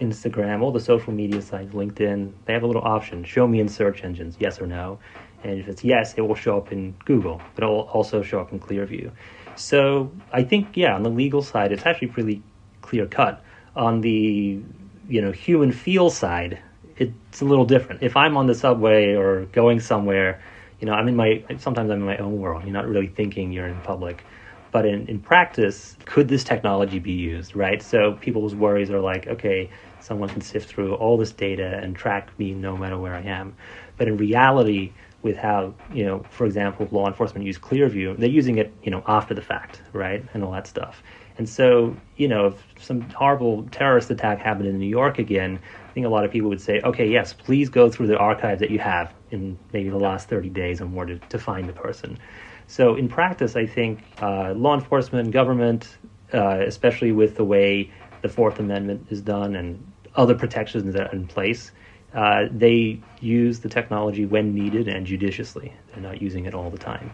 Instagram, 0.00 0.60
all 0.60 0.72
the 0.72 0.80
social 0.80 1.12
media 1.12 1.40
sites, 1.40 1.72
LinkedIn, 1.72 2.32
they 2.44 2.52
have 2.52 2.62
a 2.62 2.66
little 2.66 2.82
option: 2.82 3.24
show 3.24 3.46
me 3.46 3.60
in 3.60 3.68
search 3.68 4.04
engines, 4.04 4.36
yes 4.38 4.60
or 4.60 4.66
no. 4.66 4.98
And 5.42 5.58
if 5.58 5.68
it's 5.68 5.84
yes, 5.84 6.14
it 6.16 6.22
will 6.22 6.34
show 6.34 6.56
up 6.56 6.72
in 6.72 6.94
Google, 7.04 7.40
but 7.54 7.64
it 7.64 7.66
will 7.66 7.88
also 7.92 8.22
show 8.22 8.40
up 8.40 8.52
in 8.52 8.60
Clearview. 8.60 9.10
So 9.54 10.10
I 10.32 10.42
think, 10.42 10.76
yeah, 10.76 10.94
on 10.94 11.02
the 11.02 11.10
legal 11.10 11.42
side, 11.42 11.72
it's 11.72 11.86
actually 11.86 12.08
pretty 12.08 12.42
clear 12.82 13.06
cut. 13.06 13.42
On 13.74 14.00
the 14.00 14.60
you 15.08 15.20
know 15.22 15.32
human 15.32 15.72
feel 15.72 16.10
side, 16.10 16.58
it's 16.98 17.40
a 17.40 17.44
little 17.44 17.64
different. 17.64 18.02
If 18.02 18.16
I'm 18.16 18.36
on 18.36 18.46
the 18.46 18.54
subway 18.54 19.14
or 19.14 19.46
going 19.46 19.80
somewhere, 19.80 20.42
you 20.80 20.86
know, 20.86 20.92
I'm 20.92 21.08
in 21.08 21.16
my 21.16 21.44
sometimes 21.58 21.90
I'm 21.90 22.00
in 22.00 22.06
my 22.06 22.18
own 22.18 22.38
world. 22.38 22.64
You're 22.64 22.72
not 22.72 22.86
really 22.86 23.08
thinking 23.08 23.52
you're 23.52 23.66
in 23.66 23.80
public. 23.80 24.24
But 24.72 24.86
in, 24.86 25.06
in 25.08 25.20
practice, 25.20 25.96
could 26.04 26.28
this 26.28 26.44
technology 26.44 26.98
be 26.98 27.12
used, 27.12 27.56
right? 27.56 27.82
So 27.82 28.14
people's 28.20 28.54
worries 28.54 28.90
are 28.90 29.00
like, 29.00 29.26
okay, 29.26 29.70
someone 30.00 30.28
can 30.28 30.40
sift 30.40 30.68
through 30.68 30.94
all 30.94 31.16
this 31.16 31.32
data 31.32 31.80
and 31.82 31.96
track 31.96 32.36
me 32.38 32.52
no 32.52 32.76
matter 32.76 32.98
where 32.98 33.14
I 33.14 33.22
am. 33.22 33.54
But 33.96 34.08
in 34.08 34.16
reality, 34.16 34.92
with 35.22 35.36
how, 35.36 35.74
you 35.92 36.04
know, 36.04 36.24
for 36.30 36.46
example, 36.46 36.86
law 36.90 37.06
enforcement 37.06 37.44
use 37.44 37.58
Clearview, 37.58 38.16
they're 38.16 38.28
using 38.28 38.58
it, 38.58 38.72
you 38.82 38.90
know, 38.90 39.02
after 39.06 39.34
the 39.34 39.42
fact, 39.42 39.82
right? 39.92 40.24
And 40.34 40.44
all 40.44 40.52
that 40.52 40.66
stuff. 40.66 41.02
And 41.38 41.48
so, 41.48 41.96
you 42.16 42.28
know, 42.28 42.46
if 42.46 42.64
some 42.82 43.02
horrible 43.10 43.64
terrorist 43.70 44.10
attack 44.10 44.38
happened 44.38 44.68
in 44.68 44.78
New 44.78 44.88
York 44.88 45.18
again, 45.18 45.58
I 45.88 45.92
think 45.92 46.06
a 46.06 46.08
lot 46.08 46.24
of 46.24 46.30
people 46.30 46.48
would 46.48 46.60
say, 46.60 46.80
okay, 46.82 47.08
yes, 47.08 47.32
please 47.32 47.68
go 47.68 47.90
through 47.90 48.06
the 48.06 48.16
archives 48.16 48.60
that 48.60 48.70
you 48.70 48.78
have 48.78 49.12
in 49.30 49.58
maybe 49.72 49.90
the 49.90 49.98
last 49.98 50.28
30 50.28 50.48
days 50.50 50.80
or 50.80 50.86
more 50.86 51.04
to, 51.04 51.18
to 51.18 51.38
find 51.38 51.68
the 51.68 51.72
person. 51.72 52.18
So 52.66 52.96
in 52.96 53.08
practice, 53.08 53.56
I 53.56 53.66
think 53.66 54.02
uh, 54.20 54.52
law 54.52 54.74
enforcement, 54.74 55.30
government, 55.30 55.98
uh, 56.34 56.60
especially 56.66 57.12
with 57.12 57.36
the 57.36 57.44
way 57.44 57.90
the 58.22 58.28
Fourth 58.28 58.58
Amendment 58.58 59.06
is 59.10 59.20
done 59.20 59.54
and 59.54 59.84
other 60.16 60.34
protections 60.34 60.92
that 60.94 61.08
are 61.08 61.12
in 61.12 61.26
place, 61.26 61.70
uh, 62.14 62.46
they 62.50 63.00
use 63.20 63.60
the 63.60 63.68
technology 63.68 64.24
when 64.24 64.54
needed 64.54 64.88
and 64.88 65.06
judiciously. 65.06 65.72
They're 65.88 66.02
not 66.02 66.20
using 66.20 66.46
it 66.46 66.54
all 66.54 66.70
the 66.70 66.78
time. 66.78 67.12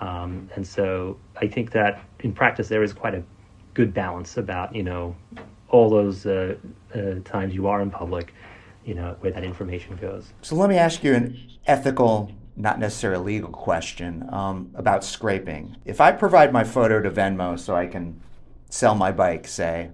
Um, 0.00 0.48
and 0.54 0.66
so 0.66 1.18
I 1.36 1.46
think 1.46 1.72
that 1.72 2.00
in 2.20 2.32
practice 2.32 2.68
there 2.68 2.82
is 2.82 2.92
quite 2.92 3.14
a 3.14 3.22
good 3.74 3.92
balance 3.92 4.36
about 4.36 4.74
you 4.74 4.82
know 4.82 5.14
all 5.68 5.90
those 5.90 6.26
uh, 6.26 6.54
uh, 6.94 7.14
times 7.24 7.54
you 7.54 7.66
are 7.66 7.80
in 7.80 7.90
public, 7.90 8.32
you 8.84 8.94
know 8.94 9.16
where 9.20 9.32
that 9.32 9.44
information 9.44 9.96
goes. 9.96 10.32
So 10.42 10.54
let 10.54 10.68
me 10.68 10.76
ask 10.76 11.02
you 11.02 11.14
an 11.14 11.38
ethical, 11.66 12.30
not 12.56 12.78
necessarily 12.78 13.20
a 13.20 13.36
legal 13.36 13.50
question 13.50 14.26
um, 14.32 14.70
about 14.74 15.04
scraping. 15.04 15.76
If 15.84 16.00
I 16.00 16.12
provide 16.12 16.52
my 16.52 16.64
photo 16.64 17.00
to 17.02 17.10
Venmo 17.10 17.58
so 17.58 17.76
I 17.76 17.86
can 17.86 18.20
sell 18.70 18.94
my 18.94 19.12
bike, 19.12 19.46
say, 19.46 19.90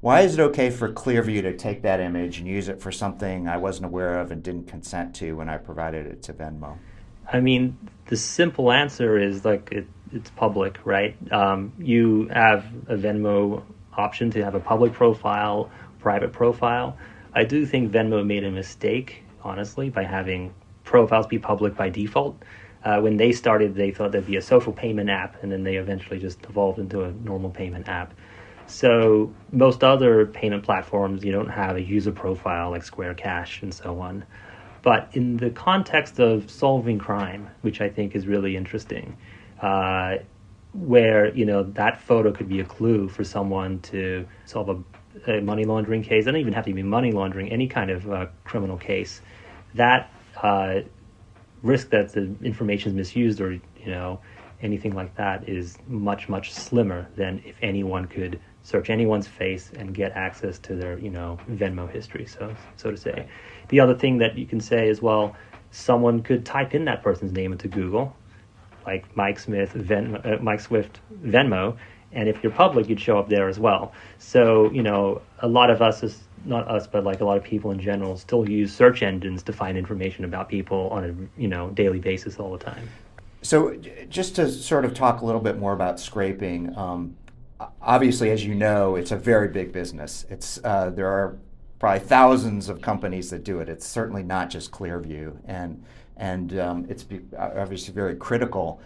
why 0.00 0.20
is 0.22 0.38
it 0.38 0.40
okay 0.40 0.70
for 0.70 0.92
Clearview 0.92 1.42
to 1.42 1.56
take 1.56 1.82
that 1.82 2.00
image 2.00 2.38
and 2.38 2.46
use 2.46 2.68
it 2.68 2.80
for 2.80 2.92
something 2.92 3.48
I 3.48 3.56
wasn't 3.56 3.86
aware 3.86 4.18
of 4.18 4.30
and 4.30 4.42
didn't 4.42 4.68
consent 4.68 5.14
to 5.16 5.32
when 5.32 5.48
I 5.48 5.58
provided 5.58 6.06
it 6.06 6.22
to 6.24 6.32
Venmo? 6.32 6.78
I 7.30 7.40
mean, 7.40 7.76
the 8.06 8.16
simple 8.16 8.70
answer 8.70 9.18
is 9.18 9.44
like 9.44 9.70
it, 9.72 9.86
it's 10.12 10.30
public, 10.30 10.78
right? 10.84 11.16
Um, 11.32 11.72
you 11.78 12.28
have 12.32 12.64
a 12.88 12.94
Venmo 12.94 13.62
option 13.94 14.30
to 14.30 14.44
have 14.44 14.54
a 14.54 14.60
public 14.60 14.92
profile, 14.92 15.70
private 15.98 16.32
profile. 16.32 16.96
I 17.34 17.44
do 17.44 17.66
think 17.66 17.90
Venmo 17.90 18.24
made 18.24 18.44
a 18.44 18.50
mistake, 18.50 19.24
honestly, 19.42 19.90
by 19.90 20.04
having 20.04 20.54
profiles 20.86 21.26
be 21.26 21.38
public 21.38 21.76
by 21.76 21.90
default. 21.90 22.42
Uh, 22.82 23.00
when 23.00 23.16
they 23.18 23.32
started, 23.32 23.74
they 23.74 23.90
thought 23.90 24.12
there'd 24.12 24.26
be 24.26 24.36
a 24.36 24.42
social 24.42 24.72
payment 24.72 25.10
app, 25.10 25.42
and 25.42 25.52
then 25.52 25.64
they 25.64 25.76
eventually 25.76 26.18
just 26.18 26.42
evolved 26.44 26.78
into 26.78 27.02
a 27.02 27.12
normal 27.12 27.50
payment 27.50 27.88
app. 27.88 28.14
So 28.66 29.32
most 29.52 29.84
other 29.84 30.26
payment 30.26 30.62
platforms, 30.62 31.24
you 31.24 31.32
don't 31.32 31.48
have 31.48 31.76
a 31.76 31.82
user 31.82 32.12
profile 32.12 32.70
like 32.70 32.84
Square 32.84 33.14
Cash 33.14 33.62
and 33.62 33.74
so 33.74 34.00
on. 34.00 34.24
But 34.82 35.08
in 35.12 35.36
the 35.36 35.50
context 35.50 36.20
of 36.20 36.50
solving 36.50 36.98
crime, 36.98 37.50
which 37.62 37.80
I 37.80 37.88
think 37.88 38.14
is 38.14 38.26
really 38.26 38.56
interesting, 38.56 39.16
uh, 39.60 40.16
where 40.72 41.34
you 41.34 41.44
know 41.44 41.62
that 41.62 42.00
photo 42.00 42.30
could 42.32 42.48
be 42.48 42.60
a 42.60 42.64
clue 42.64 43.08
for 43.08 43.24
someone 43.24 43.80
to 43.80 44.26
solve 44.44 44.68
a, 44.68 45.32
a 45.32 45.40
money 45.40 45.64
laundering 45.64 46.02
case. 46.02 46.22
It 46.22 46.26
doesn't 46.26 46.40
even 46.40 46.52
have 46.52 46.66
to 46.66 46.72
be 46.72 46.82
money 46.82 47.10
laundering, 47.12 47.50
any 47.50 47.66
kind 47.66 47.90
of 47.90 48.10
uh, 48.10 48.26
criminal 48.44 48.76
case. 48.76 49.20
That 49.74 50.10
uh, 50.42 50.80
risk 51.62 51.90
that 51.90 52.12
the 52.12 52.34
information 52.42 52.90
is 52.90 52.94
misused 52.94 53.40
or 53.40 53.52
you 53.52 53.60
know 53.86 54.20
anything 54.62 54.94
like 54.94 55.14
that 55.16 55.48
is 55.48 55.78
much 55.86 56.28
much 56.28 56.52
slimmer 56.52 57.06
than 57.16 57.42
if 57.44 57.56
anyone 57.62 58.06
could 58.06 58.40
search 58.62 58.90
anyone's 58.90 59.26
face 59.26 59.70
and 59.76 59.94
get 59.94 60.12
access 60.12 60.58
to 60.58 60.74
their 60.74 60.98
you 60.98 61.10
know 61.10 61.38
Venmo 61.50 61.90
history 61.90 62.26
so 62.26 62.54
so 62.76 62.90
to 62.90 62.96
say. 62.96 63.28
The 63.68 63.80
other 63.80 63.94
thing 63.94 64.18
that 64.18 64.36
you 64.38 64.46
can 64.46 64.60
say 64.60 64.88
is 64.88 65.02
well 65.02 65.36
someone 65.70 66.22
could 66.22 66.44
type 66.44 66.74
in 66.74 66.84
that 66.86 67.02
person's 67.02 67.32
name 67.32 67.52
into 67.52 67.68
Google 67.68 68.16
like 68.86 69.16
Mike 69.16 69.38
Smith 69.38 69.72
Ven, 69.72 70.16
uh, 70.16 70.38
Mike 70.40 70.60
Swift 70.60 71.00
Venmo 71.22 71.76
and 72.12 72.28
if 72.28 72.42
you're 72.42 72.52
public 72.52 72.88
you'd 72.88 73.00
show 73.00 73.18
up 73.18 73.28
there 73.28 73.48
as 73.48 73.58
well 73.58 73.92
so 74.18 74.70
you 74.70 74.82
know 74.82 75.20
a 75.40 75.48
lot 75.48 75.70
of 75.70 75.82
us 75.82 76.02
is 76.02 76.22
not 76.44 76.66
us 76.68 76.86
but 76.86 77.04
like 77.04 77.20
a 77.20 77.24
lot 77.24 77.36
of 77.36 77.42
people 77.42 77.70
in 77.70 77.80
general 77.80 78.16
still 78.16 78.48
use 78.48 78.72
search 78.72 79.02
engines 79.02 79.42
to 79.42 79.52
find 79.52 79.76
information 79.76 80.24
about 80.24 80.48
people 80.48 80.88
on 80.90 81.04
a 81.04 81.40
you 81.40 81.48
know 81.48 81.70
daily 81.70 81.98
basis 81.98 82.38
all 82.38 82.52
the 82.52 82.64
time 82.64 82.88
so 83.42 83.76
just 84.08 84.36
to 84.36 84.50
sort 84.50 84.84
of 84.84 84.94
talk 84.94 85.20
a 85.20 85.24
little 85.24 85.40
bit 85.40 85.58
more 85.58 85.72
about 85.72 86.00
scraping 86.00 86.76
um, 86.76 87.16
obviously, 87.80 88.30
as 88.30 88.44
you 88.44 88.54
know, 88.54 88.96
it's 88.96 89.10
a 89.10 89.16
very 89.16 89.48
big 89.48 89.72
business. 89.72 90.26
It's 90.28 90.58
uh, 90.64 90.90
there 90.90 91.08
are 91.08 91.36
probably 91.78 92.00
thousands 92.00 92.68
of 92.68 92.80
companies 92.80 93.30
that 93.30 93.44
do 93.44 93.60
it. 93.60 93.68
It's 93.68 93.86
certainly 93.86 94.22
not 94.22 94.50
just 94.50 94.70
Clearview, 94.70 95.36
and 95.46 95.82
and 96.16 96.58
um, 96.58 96.86
it's 96.88 97.06
obviously 97.38 97.94
very 97.94 98.16
critical. 98.16 98.80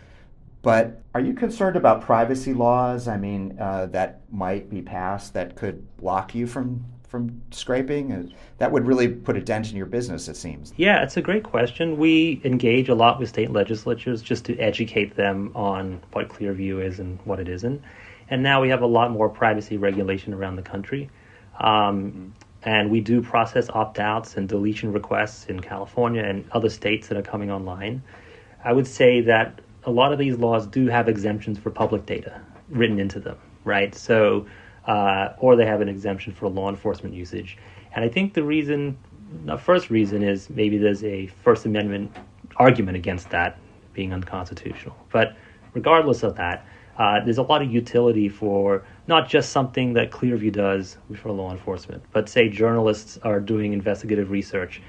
But 0.62 1.02
are 1.14 1.20
you 1.20 1.32
concerned 1.32 1.76
about 1.76 2.02
privacy 2.02 2.52
laws? 2.52 3.08
I 3.08 3.16
mean, 3.16 3.56
uh, 3.58 3.86
that 3.86 4.20
might 4.30 4.68
be 4.68 4.82
passed 4.82 5.32
that 5.34 5.56
could 5.56 5.96
block 5.96 6.34
you 6.34 6.46
from 6.46 6.84
from 7.10 7.42
scraping? 7.50 8.32
That 8.58 8.70
would 8.70 8.86
really 8.86 9.08
put 9.08 9.36
a 9.36 9.40
dent 9.40 9.70
in 9.70 9.76
your 9.76 9.86
business, 9.86 10.28
it 10.28 10.36
seems. 10.36 10.72
Yeah, 10.76 11.02
it's 11.02 11.16
a 11.16 11.20
great 11.20 11.42
question. 11.42 11.98
We 11.98 12.40
engage 12.44 12.88
a 12.88 12.94
lot 12.94 13.18
with 13.18 13.28
state 13.28 13.50
legislatures 13.50 14.22
just 14.22 14.44
to 14.44 14.56
educate 14.58 15.16
them 15.16 15.50
on 15.56 16.00
what 16.12 16.28
Clearview 16.28 16.84
is 16.86 17.00
and 17.00 17.18
what 17.24 17.40
it 17.40 17.48
isn't. 17.48 17.82
And 18.28 18.44
now 18.44 18.62
we 18.62 18.68
have 18.68 18.82
a 18.82 18.86
lot 18.86 19.10
more 19.10 19.28
privacy 19.28 19.76
regulation 19.76 20.32
around 20.32 20.54
the 20.54 20.62
country. 20.62 21.10
Um, 21.58 22.32
and 22.62 22.92
we 22.92 23.00
do 23.00 23.20
process 23.20 23.68
opt 23.70 23.98
outs 23.98 24.36
and 24.36 24.48
deletion 24.48 24.92
requests 24.92 25.46
in 25.46 25.58
California 25.58 26.22
and 26.22 26.48
other 26.52 26.68
states 26.68 27.08
that 27.08 27.18
are 27.18 27.22
coming 27.22 27.50
online. 27.50 28.02
I 28.62 28.72
would 28.72 28.86
say 28.86 29.20
that 29.22 29.60
a 29.84 29.90
lot 29.90 30.12
of 30.12 30.18
these 30.18 30.36
laws 30.36 30.66
do 30.66 30.86
have 30.88 31.08
exemptions 31.08 31.58
for 31.58 31.70
public 31.70 32.06
data 32.06 32.40
written 32.68 32.98
into 32.98 33.20
them, 33.20 33.36
right? 33.64 33.94
So, 33.94 34.46
uh, 34.86 35.30
or 35.38 35.56
they 35.56 35.66
have 35.66 35.80
an 35.80 35.88
exemption 35.88 36.32
for 36.32 36.48
law 36.48 36.68
enforcement 36.68 37.14
usage. 37.14 37.58
And 37.94 38.04
I 38.04 38.08
think 38.08 38.34
the 38.34 38.42
reason, 38.42 38.98
the 39.44 39.56
first 39.56 39.90
reason 39.90 40.22
is 40.22 40.50
maybe 40.50 40.78
there's 40.78 41.04
a 41.04 41.26
First 41.26 41.66
Amendment 41.66 42.14
argument 42.56 42.96
against 42.96 43.30
that 43.30 43.58
being 43.92 44.12
unconstitutional. 44.12 44.96
But 45.10 45.36
regardless 45.74 46.22
of 46.22 46.36
that, 46.36 46.66
uh, 46.98 47.24
there's 47.24 47.38
a 47.38 47.42
lot 47.42 47.62
of 47.62 47.72
utility 47.72 48.28
for 48.28 48.84
not 49.06 49.28
just 49.28 49.50
something 49.50 49.94
that 49.94 50.10
Clearview 50.10 50.52
does 50.52 50.98
for 51.14 51.32
law 51.32 51.50
enforcement, 51.50 52.02
but 52.12 52.28
say 52.28 52.48
journalists 52.48 53.18
are 53.22 53.40
doing 53.40 53.72
investigative 53.72 54.30
research 54.30 54.82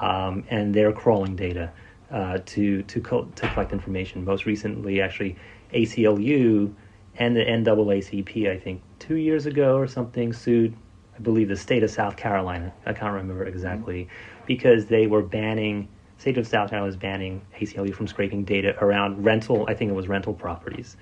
um, 0.00 0.44
and 0.48 0.74
they're 0.74 0.92
crawling 0.92 1.36
data 1.36 1.70
uh, 2.10 2.38
to 2.46 2.82
to, 2.82 3.00
co- 3.00 3.24
to 3.36 3.48
collect 3.52 3.72
information. 3.72 4.24
Most 4.24 4.46
recently, 4.46 5.00
actually, 5.00 5.36
ACLU 5.74 6.74
and 7.16 7.36
the 7.36 7.44
NAACP, 7.44 8.50
I 8.50 8.58
think, 8.58 8.82
two 8.98 9.16
years 9.16 9.46
ago 9.46 9.76
or 9.76 9.86
something, 9.88 10.32
sued, 10.32 10.76
I 11.16 11.18
believe, 11.20 11.48
the 11.48 11.56
state 11.56 11.82
of 11.82 11.90
South 11.90 12.16
Carolina. 12.16 12.72
I 12.86 12.92
can't 12.92 13.12
remember 13.12 13.44
exactly, 13.44 14.08
because 14.46 14.86
they 14.86 15.06
were 15.06 15.22
banning 15.22 15.88
state 16.18 16.36
of 16.36 16.46
South 16.46 16.70
Carolina 16.70 16.86
was 16.86 16.96
banning 16.96 17.40
ACLU 17.60 17.94
from 17.94 18.06
scraping 18.06 18.44
data 18.44 18.76
around 18.82 19.24
rental. 19.24 19.64
I 19.68 19.74
think 19.74 19.90
it 19.90 19.94
was 19.94 20.08
rental 20.08 20.34
properties 20.34 20.96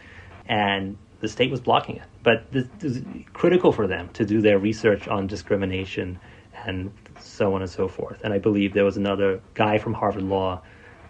and 0.48 0.96
the 1.20 1.28
state 1.28 1.50
was 1.50 1.60
blocking 1.60 1.96
it. 1.96 2.04
But 2.22 2.50
this, 2.52 2.66
this 2.78 2.96
is 2.96 3.04
critical 3.32 3.72
for 3.72 3.86
them 3.86 4.10
to 4.10 4.24
do 4.24 4.40
their 4.40 4.58
research 4.58 5.08
on 5.08 5.26
discrimination 5.26 6.18
and 6.64 6.92
so 7.18 7.54
on 7.54 7.62
and 7.62 7.70
so 7.70 7.88
forth. 7.88 8.20
And 8.22 8.32
I 8.32 8.38
believe 8.38 8.74
there 8.74 8.84
was 8.84 8.96
another 8.96 9.40
guy 9.54 9.78
from 9.78 9.94
Harvard 9.94 10.22
Law 10.22 10.62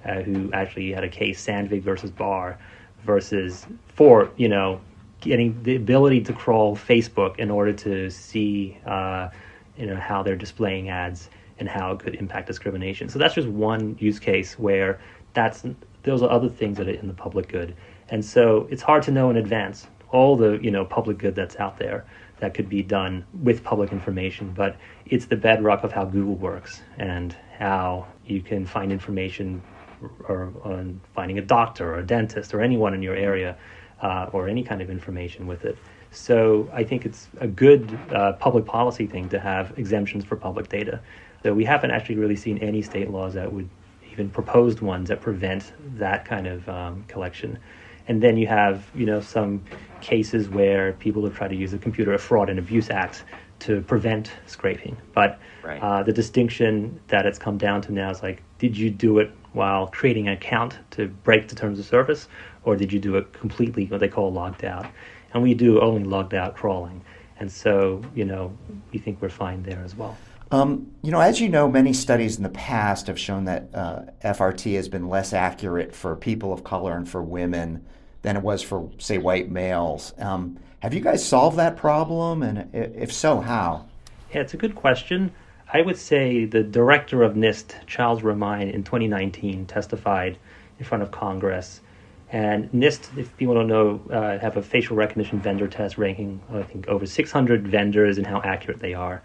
uh, 0.07 0.23
who 0.23 0.51
actually 0.53 0.93
had 0.93 1.05
a 1.05 1.09
case, 1.09 1.45
Sandvig 1.45 1.83
versus 1.83 2.11
Barr, 2.11 2.59
versus 3.05 3.67
for 3.89 4.31
you 4.37 4.49
know 4.49 4.81
getting 5.21 5.61
the 5.63 5.77
ability 5.77 6.21
to 6.21 6.33
crawl 6.33 6.77
Facebook 6.77 7.39
in 7.39 7.51
order 7.51 7.73
to 7.73 8.11
see 8.11 8.79
uh, 8.87 9.29
you 9.77 9.87
know 9.87 9.97
how 9.97 10.23
they're 10.23 10.37
displaying 10.37 10.89
ads 10.89 11.31
and 11.59 11.69
how 11.69 11.93
it 11.93 12.01
could 12.01 12.15
impact 12.17 12.47
discrimination. 12.47 13.09
So 13.09 13.19
that's 13.19 13.35
just 13.35 13.49
one 13.49 13.97
use 13.99 14.19
case 14.19 14.59
where 14.59 15.01
that's 15.35 15.65
those 16.03 16.23
are 16.23 16.31
other 16.31 16.49
things 16.49 16.77
that 16.79 16.89
are 16.89 16.93
in 16.93 17.09
the 17.09 17.15
public 17.15 17.49
good. 17.49 17.75
And 18.09 18.25
so 18.25 18.69
it's 18.71 18.83
hard 18.83 19.03
to 19.05 19.11
know 19.11 19.31
in 19.31 19.37
advance 19.37 19.87
all 20.11 20.37
the 20.37 20.59
you 20.63 20.71
know 20.71 20.85
public 20.85 21.19
good 21.19 21.35
that's 21.35 21.57
out 21.57 21.79
there 21.79 22.05
that 22.39 22.55
could 22.55 22.69
be 22.69 22.83
done 22.83 23.25
with 23.43 23.65
public 23.65 23.93
information, 23.93 24.53
but 24.55 24.77
it's 25.07 25.27
the 25.27 25.37
bedrock 25.37 25.85
of 25.85 25.93
how 25.93 26.05
Google 26.05 26.35
works 26.35 26.83
and 26.99 27.35
how 27.59 28.07
you 28.27 28.43
can 28.43 28.67
find 28.67 28.93
information 28.93 29.63
or 30.29 30.53
on 30.65 31.01
finding 31.15 31.39
a 31.39 31.43
doctor 31.43 31.95
or 31.95 31.99
a 31.99 32.07
dentist 32.07 32.55
or 32.55 32.61
anyone 32.61 32.95
in 32.95 33.03
your 33.03 33.15
area 33.15 33.57
uh, 34.03 34.29
or 34.33 34.49
any 34.49 34.63
kind 34.63 34.83
of 34.83 34.91
information 34.91 35.47
with 35.47 35.65
it. 35.65 35.77
So 36.11 36.71
I 36.73 36.85
think 36.85 37.05
it's 37.05 37.29
a 37.41 37.47
good 37.47 37.99
uh, 38.13 38.33
public 38.35 38.65
policy 38.65 39.07
thing 39.07 39.29
to 39.31 39.39
have 39.39 39.79
exemptions 39.79 40.25
for 40.25 40.37
public 40.37 40.69
data. 40.69 41.01
So 41.43 41.53
we 41.53 41.65
haven't 41.65 41.91
actually 41.91 42.17
really 42.17 42.37
seen 42.37 42.59
any 42.59 42.83
state 42.83 43.11
laws 43.11 43.35
that 43.35 43.53
would 43.53 43.69
even 44.11 44.31
proposed 44.31 44.81
ones 44.81 45.09
that 45.09 45.21
prevent 45.21 45.73
that 45.99 46.25
kind 46.25 46.47
of 46.47 46.69
um, 46.69 47.05
collection 47.09 47.59
and 48.09 48.23
then 48.23 48.37
you 48.37 48.47
have 48.47 48.89
you 48.95 49.07
know 49.07 49.21
some 49.21 49.63
cases 50.01 50.49
where 50.49 50.93
people 50.95 51.25
have 51.25 51.37
tried 51.37 51.49
to 51.49 51.57
use 51.57 51.73
the 51.73 51.79
Computer 51.79 52.17
Fraud 52.19 52.49
and 52.49 52.59
Abuse 52.59 52.91
Act 52.91 53.25
to 53.61 53.81
prevent 53.83 54.31
scraping. 54.47 54.97
But 55.15 55.41
right. 55.65 55.83
uh, 55.83 56.03
the 56.03 56.13
distinction 56.13 57.01
that 57.09 57.25
it's 57.27 57.39
come 57.39 57.57
down 57.57 57.81
to 57.83 57.93
now 57.93 58.11
is 58.11 58.23
like, 58.23 58.43
did 58.59 58.77
you 58.77 58.91
do 58.91 59.19
it 59.19 59.33
while 59.57 59.89
creating 59.89 60.29
an 60.29 60.35
account 60.35 60.79
to 60.93 61.09
break 61.09 61.49
the 61.49 61.55
terms 61.55 61.79
of 61.79 61.87
service, 61.87 62.29
or 62.65 62.77
did 62.77 62.93
you 62.93 63.01
do 63.01 63.17
it 63.17 63.33
completely 63.33 63.87
what 63.87 64.01
they 64.01 64.09
call 64.09 64.33
logged 64.33 64.65
out? 64.65 64.87
And 65.33 65.43
we 65.43 65.55
do 65.55 65.81
only 65.81 66.05
logged 66.05 66.35
out 66.35 66.55
crawling, 66.55 67.03
and 67.41 67.51
so 67.51 68.03
you 68.15 68.25
know 68.25 68.57
we 68.93 68.99
think 68.99 69.21
we're 69.21 69.29
fine 69.29 69.63
there 69.63 69.83
as 69.85 69.97
well. 69.97 70.17
Um, 70.51 70.93
you 71.03 71.11
know, 71.11 71.21
as 71.21 71.41
you 71.41 71.49
know, 71.49 71.69
many 71.69 71.93
studies 71.93 72.37
in 72.37 72.45
the 72.45 72.49
past 72.51 73.09
have 73.09 73.19
shown 73.19 73.47
that 73.47 73.69
uh, 73.75 74.03
FRT 74.25 74.77
has 74.77 74.89
been 74.89 75.09
less 75.09 75.33
accurate 75.33 75.93
for 75.93 76.15
people 76.15 76.53
of 76.53 76.63
color 76.63 76.97
and 76.97 77.09
for 77.09 77.21
women 77.21 77.85
than 78.23 78.37
it 78.37 78.43
was 78.43 78.63
for, 78.63 78.89
say, 78.99 79.19
white 79.19 79.51
males. 79.51 80.13
Um, 80.19 80.59
have 80.81 80.95
you 80.95 81.01
guys 81.01 81.27
solved 81.27 81.57
that 81.57 81.77
problem? 81.77 82.45
And 82.45 82.73
if 82.73 83.13
so, 83.13 83.41
how? 83.41 83.87
Yeah, 84.33 84.43
it's 84.43 84.55
a 84.55 84.57
good 84.57 84.77
question. 84.77 85.33
I 85.73 85.81
would 85.81 85.99
say 85.99 86.45
the 86.45 86.63
director 86.63 87.25
of 87.25 87.35
NIST, 87.35 87.87
Charles 87.87 88.23
Romine, 88.23 88.73
in 88.73 88.85
2019 88.85 89.67
testified 89.67 90.39
in 90.79 90.85
front 90.85 91.03
of 91.03 91.11
Congress. 91.11 91.81
And 92.31 92.71
NIST, 92.71 93.19
if 93.19 93.37
people 93.37 93.55
don't 93.55 93.67
know, 93.67 94.01
uh, 94.11 94.39
have 94.39 94.57
a 94.57 94.63
facial 94.63 94.97
recognition 94.97 95.41
vendor 95.41 95.67
test 95.67 95.99
ranking, 95.99 96.41
I 96.53 96.63
think, 96.63 96.87
over 96.87 97.05
600 97.05 97.67
vendors 97.67 98.17
and 98.17 98.27
how 98.27 98.41
accurate 98.43 98.79
they 98.79 98.95
are. 98.95 99.23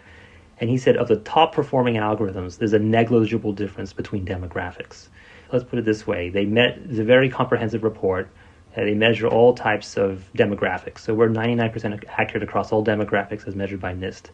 And 0.60 0.70
he 0.70 0.80
said 0.80 0.98
of 0.98 1.08
the 1.08 1.18
top 1.18 1.54
performing 1.54 1.96
algorithms, 1.96 2.58
there's 2.58 2.74
a 2.74 2.80
negligible 2.80 3.54
difference 3.54 3.94
between 3.94 4.26
demographics. 4.26 5.10
Let's 5.52 5.66
put 5.66 5.78
it 5.78 5.86
this 5.86 6.08
way 6.08 6.30
they 6.30 6.46
met, 6.46 6.78
a 6.78 7.04
very 7.04 7.30
comprehensive 7.30 7.84
report. 7.84 8.30
Uh, 8.76 8.86
they 8.86 8.94
measure 8.96 9.28
all 9.28 9.54
types 9.54 9.96
of 9.98 10.30
demographics. 10.36 11.00
So 11.00 11.14
we're 11.14 11.30
99% 11.30 12.04
accurate 12.08 12.42
across 12.42 12.72
all 12.72 12.84
demographics 12.84 13.48
as 13.48 13.56
measured 13.56 13.82
by 13.82 13.94
NIST. 13.94 14.32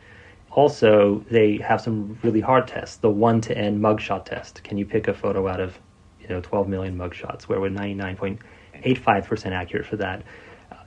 Also, 0.58 1.24
they 1.30 1.58
have 1.58 1.80
some 1.80 2.18
really 2.24 2.42
hard 2.42 2.68
tests. 2.68 2.96
The 2.96 3.12
one 3.12 3.42
to 3.42 3.56
n 3.56 3.80
mugshot 3.80 4.26
test. 4.26 4.64
Can 4.64 4.80
you 4.80 4.88
pick 4.88 5.08
a 5.08 5.14
photo 5.14 5.48
out 5.48 5.60
of, 5.60 5.78
you 6.20 6.28
know, 6.30 6.42
12 6.42 6.68
million 6.68 6.98
mugshots? 6.98 7.44
Where 7.44 7.62
we're 7.62 7.70
99.85% 7.70 9.52
accurate 9.52 9.86
for 9.86 9.98
that. 9.98 10.24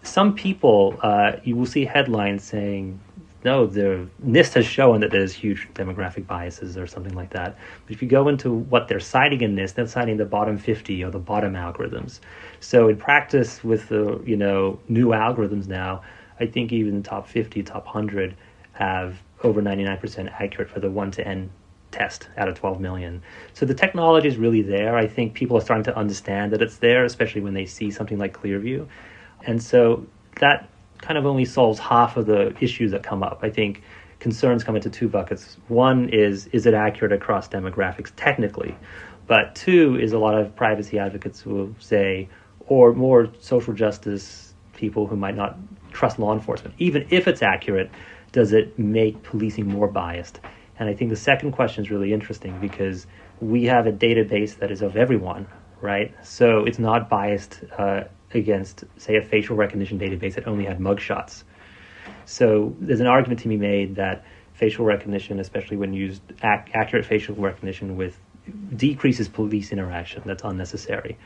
Some 0.03 0.35
people, 0.35 0.99
uh, 1.03 1.37
you 1.45 1.55
will 1.55 1.67
see 1.67 1.85
headlines 1.85 2.43
saying 2.43 2.99
no, 3.45 3.65
the 3.65 4.09
NIST 4.27 4.55
has 4.55 4.67
shown 4.67 5.01
that 5.01 5.13
there's 5.13 5.33
huge 5.33 5.69
demographic 5.73 6.27
biases 6.27 6.77
or 6.77 6.89
something 6.89 7.15
like 7.15 7.31
that. 7.31 7.57
But 7.87 7.95
if 7.95 8.03
you 8.03 8.09
go 8.09 8.27
into 8.27 8.53
what 8.53 8.89
they're 8.89 8.99
citing 8.99 9.41
in 9.41 9.55
NIST, 9.55 9.75
they're 9.75 9.87
citing 9.87 10.17
the 10.17 10.25
bottom 10.25 10.59
50 10.59 11.05
or 11.05 11.11
the 11.13 11.21
bottom 11.21 11.55
algorithms. 11.55 12.19
So 12.59 12.89
in 12.89 12.97
practice, 12.97 13.63
with 13.63 13.89
the 13.89 14.21
you 14.27 14.37
know 14.37 14.81
new 14.89 15.11
algorithms 15.11 15.69
now, 15.69 16.03
I 16.41 16.47
think 16.47 16.73
even 16.73 17.03
the 17.03 17.09
top 17.09 17.29
50, 17.29 17.63
top 17.63 17.87
100 17.87 18.37
have 18.73 19.23
over 19.43 19.63
99% 19.63 20.33
accurate 20.41 20.71
for 20.71 20.81
the 20.81 20.91
one 20.91 21.11
to 21.13 21.27
n 21.27 21.51
test 21.91 22.29
out 22.37 22.49
of 22.49 22.55
12 22.55 22.81
million. 22.81 23.23
So 23.53 23.67
the 23.67 23.75
technology 23.75 24.29
is 24.29 24.37
really 24.37 24.63
there. 24.63 24.97
I 24.97 25.07
think 25.07 25.35
people 25.35 25.57
are 25.57 25.61
starting 25.61 25.85
to 25.85 25.97
understand 25.97 26.53
that 26.53 26.63
it's 26.63 26.79
there, 26.79 27.05
especially 27.05 27.41
when 27.41 27.55
they 27.55 27.67
see 27.67 27.91
something 27.91 28.19
like 28.19 28.33
Clearview. 28.33 28.87
And 29.45 29.63
so 29.63 30.07
that 30.37 30.69
kind 30.99 31.19
of 31.19 31.27
only 31.27 31.45
solves 31.45 31.79
half 31.79 32.17
of 32.17 32.27
the 32.27 32.55
issues 32.61 32.93
that 32.93 33.03
come 33.03 33.23
up. 33.23 33.41
I 33.43 33.51
think 33.51 33.83
concerns 34.19 34.63
come 34.63 34.77
into 34.77 34.91
two 34.91 35.09
buckets. 35.09 35.57
One 35.69 36.09
is 36.11 36.47
is 36.49 36.67
it 36.67 36.75
accurate 36.75 37.13
across 37.13 37.49
demographics 37.49 38.13
technically? 38.17 38.77
But 39.27 39.55
two 39.55 39.99
is 39.99 40.13
a 40.13 40.19
lot 40.19 40.39
of 40.39 40.55
privacy 40.57 40.99
advocates 40.99 41.47
will 41.47 41.75
say, 41.79 42.29
or 42.67 42.93
more 42.93 43.31
social 43.41 43.73
justice 43.73 44.55
people 44.75 45.07
who 45.07 45.17
might 45.17 45.37
not 45.37 45.57
trust 45.93 46.19
law 46.19 46.33
enforcement. 46.33 46.75
Even 46.79 47.07
if 47.11 47.29
it's 47.29 47.43
accurate, 47.43 47.91
does 48.33 48.53
it 48.53 48.79
make 48.79 49.23
policing 49.23 49.67
more 49.67 49.89
biased? 49.89 50.41
And 50.79 50.89
I 50.89 50.95
think 50.95 51.11
the 51.11 51.17
second 51.17 51.53
question 51.53 51.85
is 51.85 51.91
really 51.91 52.13
interesting 52.13 52.59
because 52.61 53.07
we 53.41 53.65
have 53.65 53.87
a 53.87 53.93
database 53.93 54.59
that 54.59 54.71
is 54.71 54.83
of 54.83 54.97
everyone, 54.97 55.47
right? 55.81 56.15
So 56.25 56.65
it's 56.65 56.79
not 56.79 57.09
biased 57.09 57.61
uh, 57.77 58.05
against, 58.33 58.85
say, 58.97 59.17
a 59.17 59.23
facial 59.23 59.57
recognition 59.57 59.99
database 59.99 60.35
that 60.35 60.47
only 60.47 60.65
had 60.65 60.79
mugshots. 60.79 61.45
So 62.25 62.75
there's 62.81 63.01
an 63.01 63.07
argument 63.07 63.41
to 63.41 63.49
be 63.49 63.57
made 63.57 63.97
that 63.97 64.25
facial 64.55 64.85
recognition, 64.85 65.41
especially 65.41 65.77
when 65.77 65.93
used 65.93 66.23
ac- 66.43 66.71
accurate 66.75 67.05
facial 67.05 67.35
recognition 67.35 67.97
with 67.97 68.19
decreases 68.77 69.29
police 69.29 69.73
interaction. 69.73 70.23
That's 70.25 70.45
unnecessary. 70.45 71.19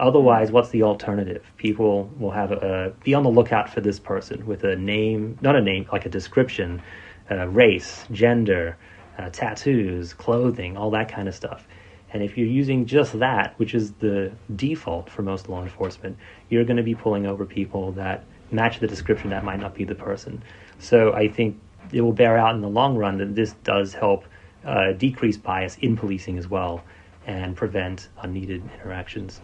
Otherwise, 0.00 0.50
what's 0.50 0.70
the 0.70 0.82
alternative? 0.82 1.44
People 1.58 2.10
will 2.18 2.30
have 2.30 2.52
a, 2.52 2.94
be 3.04 3.12
on 3.12 3.22
the 3.22 3.28
lookout 3.28 3.68
for 3.68 3.82
this 3.82 4.00
person 4.00 4.46
with 4.46 4.64
a 4.64 4.74
name, 4.74 5.38
not 5.42 5.54
a 5.54 5.60
name, 5.60 5.86
like 5.92 6.06
a 6.06 6.08
description, 6.08 6.82
uh, 7.30 7.46
race, 7.48 8.06
gender, 8.10 8.78
uh, 9.18 9.28
tattoos, 9.28 10.14
clothing, 10.14 10.78
all 10.78 10.90
that 10.90 11.12
kind 11.12 11.28
of 11.28 11.34
stuff. 11.34 11.68
And 12.14 12.22
if 12.22 12.38
you're 12.38 12.48
using 12.48 12.86
just 12.86 13.18
that, 13.18 13.52
which 13.58 13.74
is 13.74 13.92
the 13.92 14.32
default 14.56 15.10
for 15.10 15.20
most 15.20 15.50
law 15.50 15.62
enforcement, 15.62 16.16
you're 16.48 16.64
going 16.64 16.78
to 16.78 16.82
be 16.82 16.94
pulling 16.94 17.26
over 17.26 17.44
people 17.44 17.92
that 17.92 18.24
match 18.50 18.80
the 18.80 18.86
description 18.86 19.28
that 19.30 19.44
might 19.44 19.60
not 19.60 19.74
be 19.74 19.84
the 19.84 19.94
person. 19.94 20.42
So 20.78 21.12
I 21.12 21.28
think 21.28 21.60
it 21.92 22.00
will 22.00 22.14
bear 22.14 22.38
out 22.38 22.54
in 22.54 22.62
the 22.62 22.70
long 22.70 22.96
run 22.96 23.18
that 23.18 23.34
this 23.34 23.52
does 23.64 23.92
help 23.92 24.24
uh, 24.64 24.92
decrease 24.92 25.36
bias 25.36 25.76
in 25.76 25.94
policing 25.94 26.38
as 26.38 26.48
well 26.48 26.82
and 27.26 27.54
prevent 27.54 28.08
unneeded 28.22 28.62
interactions. 28.74 29.42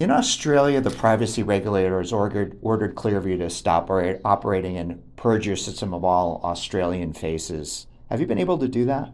In 0.00 0.10
Australia, 0.10 0.80
the 0.80 0.90
privacy 0.90 1.42
regulators 1.42 2.12
ordered, 2.12 2.56
ordered 2.62 2.94
Clearview 2.94 3.38
to 3.38 3.50
stop 3.50 3.90
operating 4.24 4.76
and 4.76 5.02
purge 5.16 5.46
your 5.46 5.56
system 5.56 5.92
of 5.92 6.04
all 6.04 6.40
Australian 6.44 7.12
faces. 7.12 7.86
Have 8.08 8.20
you 8.20 8.26
been 8.26 8.38
able 8.38 8.58
to 8.58 8.68
do 8.68 8.84
that? 8.84 9.12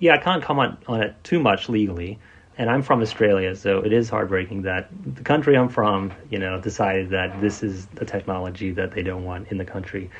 Yeah, 0.00 0.14
I 0.14 0.18
can't 0.18 0.42
comment 0.42 0.78
on 0.88 1.02
it 1.02 1.14
too 1.22 1.38
much 1.38 1.68
legally 1.68 2.18
and 2.56 2.70
I'm 2.70 2.82
from 2.82 3.02
Australia, 3.02 3.56
so 3.56 3.80
it 3.80 3.92
is 3.92 4.08
heartbreaking 4.08 4.62
that 4.62 4.88
the 5.04 5.22
country 5.22 5.56
I'm 5.56 5.68
from, 5.68 6.12
you 6.30 6.38
know, 6.38 6.60
decided 6.60 7.10
that 7.10 7.40
this 7.40 7.62
is 7.62 7.86
the 7.86 8.04
technology 8.04 8.70
that 8.72 8.92
they 8.92 9.02
don't 9.02 9.24
want 9.24 9.48
in 9.48 9.58
the 9.58 9.64
country, 9.64 10.10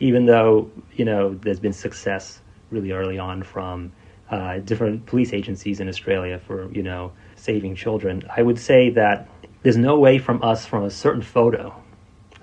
even 0.00 0.26
though 0.26 0.70
you 0.94 1.04
know 1.04 1.34
there's 1.34 1.60
been 1.60 1.72
success 1.72 2.40
really 2.70 2.90
early 2.90 3.18
on 3.18 3.42
from 3.42 3.92
uh, 4.30 4.58
different 4.58 5.06
police 5.06 5.32
agencies 5.32 5.78
in 5.78 5.88
Australia 5.88 6.40
for 6.44 6.70
you 6.72 6.82
know 6.82 7.12
saving 7.36 7.76
children. 7.76 8.22
I 8.34 8.42
would 8.42 8.58
say 8.58 8.90
that 8.90 9.28
there's 9.64 9.78
no 9.78 9.98
way 9.98 10.18
from 10.18 10.42
us 10.42 10.66
from 10.66 10.84
a 10.84 10.90
certain 10.90 11.22
photo. 11.22 11.74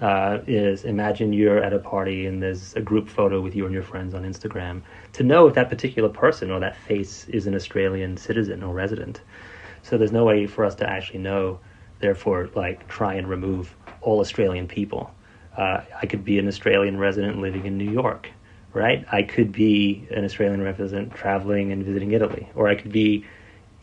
Uh, 0.01 0.39
is 0.47 0.84
imagine 0.84 1.31
you're 1.31 1.63
at 1.63 1.71
a 1.71 1.77
party 1.77 2.25
and 2.25 2.41
there's 2.41 2.75
a 2.75 2.81
group 2.81 3.07
photo 3.07 3.39
with 3.39 3.55
you 3.55 3.65
and 3.65 3.73
your 3.73 3.84
friends 3.84 4.15
on 4.15 4.23
Instagram 4.23 4.81
to 5.13 5.21
know 5.21 5.45
if 5.45 5.53
that 5.53 5.69
particular 5.69 6.10
person 6.10 6.49
or 6.49 6.60
that 6.60 6.75
face 6.75 7.27
is 7.29 7.45
an 7.45 7.53
Australian 7.53 8.17
citizen 8.17 8.63
or 8.63 8.73
resident. 8.73 9.21
So 9.84 9.99
there's 9.99 10.12
no 10.12 10.25
way 10.25 10.47
for 10.47 10.65
us 10.65 10.73
to 10.75 10.89
actually 10.89 11.19
know, 11.19 11.60
therefore, 11.99 12.49
like 12.55 12.88
try 12.88 13.13
and 13.13 13.29
remove 13.29 13.75
all 14.01 14.19
Australian 14.19 14.67
people. 14.67 15.13
Uh, 15.55 15.81
I 16.01 16.07
could 16.07 16.25
be 16.25 16.39
an 16.39 16.47
Australian 16.47 16.97
resident 16.97 17.38
living 17.38 17.67
in 17.67 17.77
New 17.77 17.91
York, 17.91 18.31
right? 18.73 19.05
I 19.12 19.21
could 19.21 19.51
be 19.51 20.07
an 20.10 20.25
Australian 20.25 20.63
resident 20.63 21.13
traveling 21.13 21.71
and 21.71 21.86
visiting 21.86 22.13
Italy, 22.13 22.49
or 22.55 22.67
I 22.67 22.73
could 22.73 22.91
be, 22.91 23.23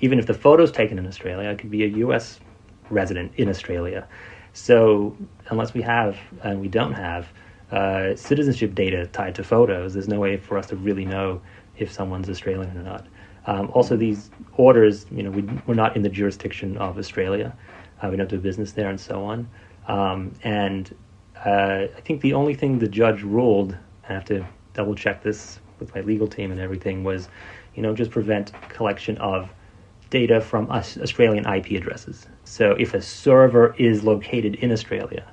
even 0.01 0.19
if 0.19 0.27
the 0.27 0.35
photo's 0.35 0.73
taken 0.73 0.99
in 0.99 1.07
Australia, 1.07 1.49
I 1.49 1.55
could 1.55 1.71
be 1.71 1.85
a 1.85 1.89
U.S. 1.99 2.41
resident 2.91 3.33
in 3.37 3.49
Australia. 3.49 4.07
So 4.53 5.17
unless 5.49 5.75
we 5.75 5.83
have, 5.83 6.17
and 6.43 6.61
we 6.61 6.69
don't 6.69 6.95
have, 6.95 7.29
uh, 7.71 8.17
citizenship 8.17 8.75
data 8.75 9.07
tied 9.07 9.35
to 9.35 9.45
photos, 9.45 9.93
there's 9.95 10.09
no 10.09 10.19
way 10.19 10.37
for 10.37 10.57
us 10.59 10.67
to 10.69 10.77
really 10.77 11.05
know 11.05 11.41
if 11.77 11.93
someone's 11.93 12.29
Australian 12.29 12.77
or 12.77 12.83
not. 12.83 13.07
Um, 13.47 13.71
also, 13.73 13.97
these 13.97 14.31
orders, 14.57 15.07
you 15.11 15.23
know, 15.23 15.31
we, 15.31 15.43
are 15.69 15.75
not 15.75 15.97
in 15.97 16.03
the 16.03 16.09
jurisdiction 16.09 16.77
of 16.79 16.99
Australia. 16.99 17.57
Uh, 18.03 18.09
we 18.11 18.17
don't 18.17 18.29
do 18.29 18.39
business 18.39 18.73
there 18.73 18.91
and 18.91 19.01
so 19.01 19.25
on. 19.25 19.49
Um, 19.87 20.33
and 20.45 20.95
uh, 21.47 21.87
I 21.97 22.01
think 22.05 22.21
the 22.21 22.35
only 22.35 22.55
thing 22.55 22.79
the 22.79 22.89
judge 22.89 23.23
ruled, 23.23 23.77
I 24.09 24.13
have 24.13 24.25
to 24.27 24.47
double 24.75 24.95
check 24.95 25.23
this 25.23 25.61
with 25.81 25.95
my 25.95 26.03
legal 26.03 26.27
team 26.27 26.51
and 26.51 26.61
everything, 26.61 27.05
was, 27.05 27.29
you 27.75 27.83
know, 27.83 27.95
just 27.95 28.11
prevent 28.11 28.53
collection 28.69 29.17
of 29.19 29.49
data 30.11 30.41
from 30.41 30.71
Australian 30.71 31.47
IP 31.47 31.73
addresses. 31.73 32.27
So 32.45 32.73
if 32.79 32.95
a 32.95 33.03
server 33.03 33.75
is 33.79 34.05
located 34.05 34.57
in 34.57 34.73
Australia, 34.73 35.27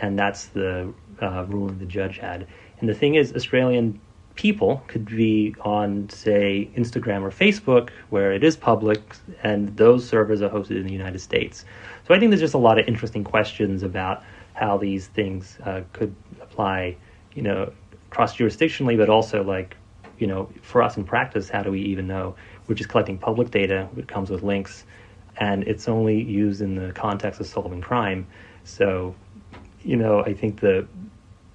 and 0.00 0.18
that's 0.18 0.46
the 0.46 0.92
uh, 1.22 1.44
ruling 1.48 1.78
the 1.78 1.86
judge 1.86 2.18
had. 2.18 2.46
And 2.80 2.88
the 2.88 2.94
thing 2.94 3.14
is, 3.14 3.34
Australian 3.34 4.00
people 4.34 4.82
could 4.88 5.04
be 5.04 5.54
on, 5.60 6.08
say, 6.08 6.68
Instagram 6.76 7.22
or 7.22 7.30
Facebook, 7.30 7.90
where 8.10 8.32
it 8.32 8.42
is 8.42 8.56
public, 8.56 9.00
and 9.42 9.76
those 9.76 10.08
servers 10.08 10.42
are 10.42 10.48
hosted 10.48 10.76
in 10.76 10.86
the 10.86 10.92
United 10.92 11.20
States. 11.20 11.64
So 12.06 12.14
I 12.14 12.18
think 12.18 12.30
there's 12.30 12.40
just 12.40 12.54
a 12.54 12.58
lot 12.58 12.78
of 12.78 12.88
interesting 12.88 13.24
questions 13.24 13.82
about 13.82 14.24
how 14.54 14.76
these 14.76 15.06
things 15.08 15.58
uh, 15.64 15.82
could 15.92 16.14
apply, 16.40 16.96
you 17.34 17.42
know, 17.42 17.72
cross 18.10 18.36
jurisdictionally, 18.36 18.96
but 18.96 19.08
also 19.08 19.42
like, 19.42 19.76
you 20.18 20.26
know, 20.26 20.48
for 20.62 20.82
us 20.82 20.96
in 20.96 21.04
practice, 21.04 21.48
how 21.48 21.62
do 21.62 21.70
we 21.70 21.80
even 21.82 22.06
know? 22.06 22.36
We're 22.66 22.74
just 22.74 22.88
collecting 22.88 23.18
public 23.18 23.50
data, 23.50 23.88
it 23.96 24.08
comes 24.08 24.30
with 24.30 24.42
links, 24.42 24.84
and 25.36 25.64
it's 25.64 25.88
only 25.88 26.22
used 26.22 26.60
in 26.60 26.74
the 26.74 26.92
context 26.92 27.40
of 27.40 27.46
solving 27.46 27.80
crime. 27.80 28.26
So, 28.64 29.14
you 29.82 29.96
know, 29.96 30.20
I 30.20 30.34
think 30.34 30.60
the 30.60 30.86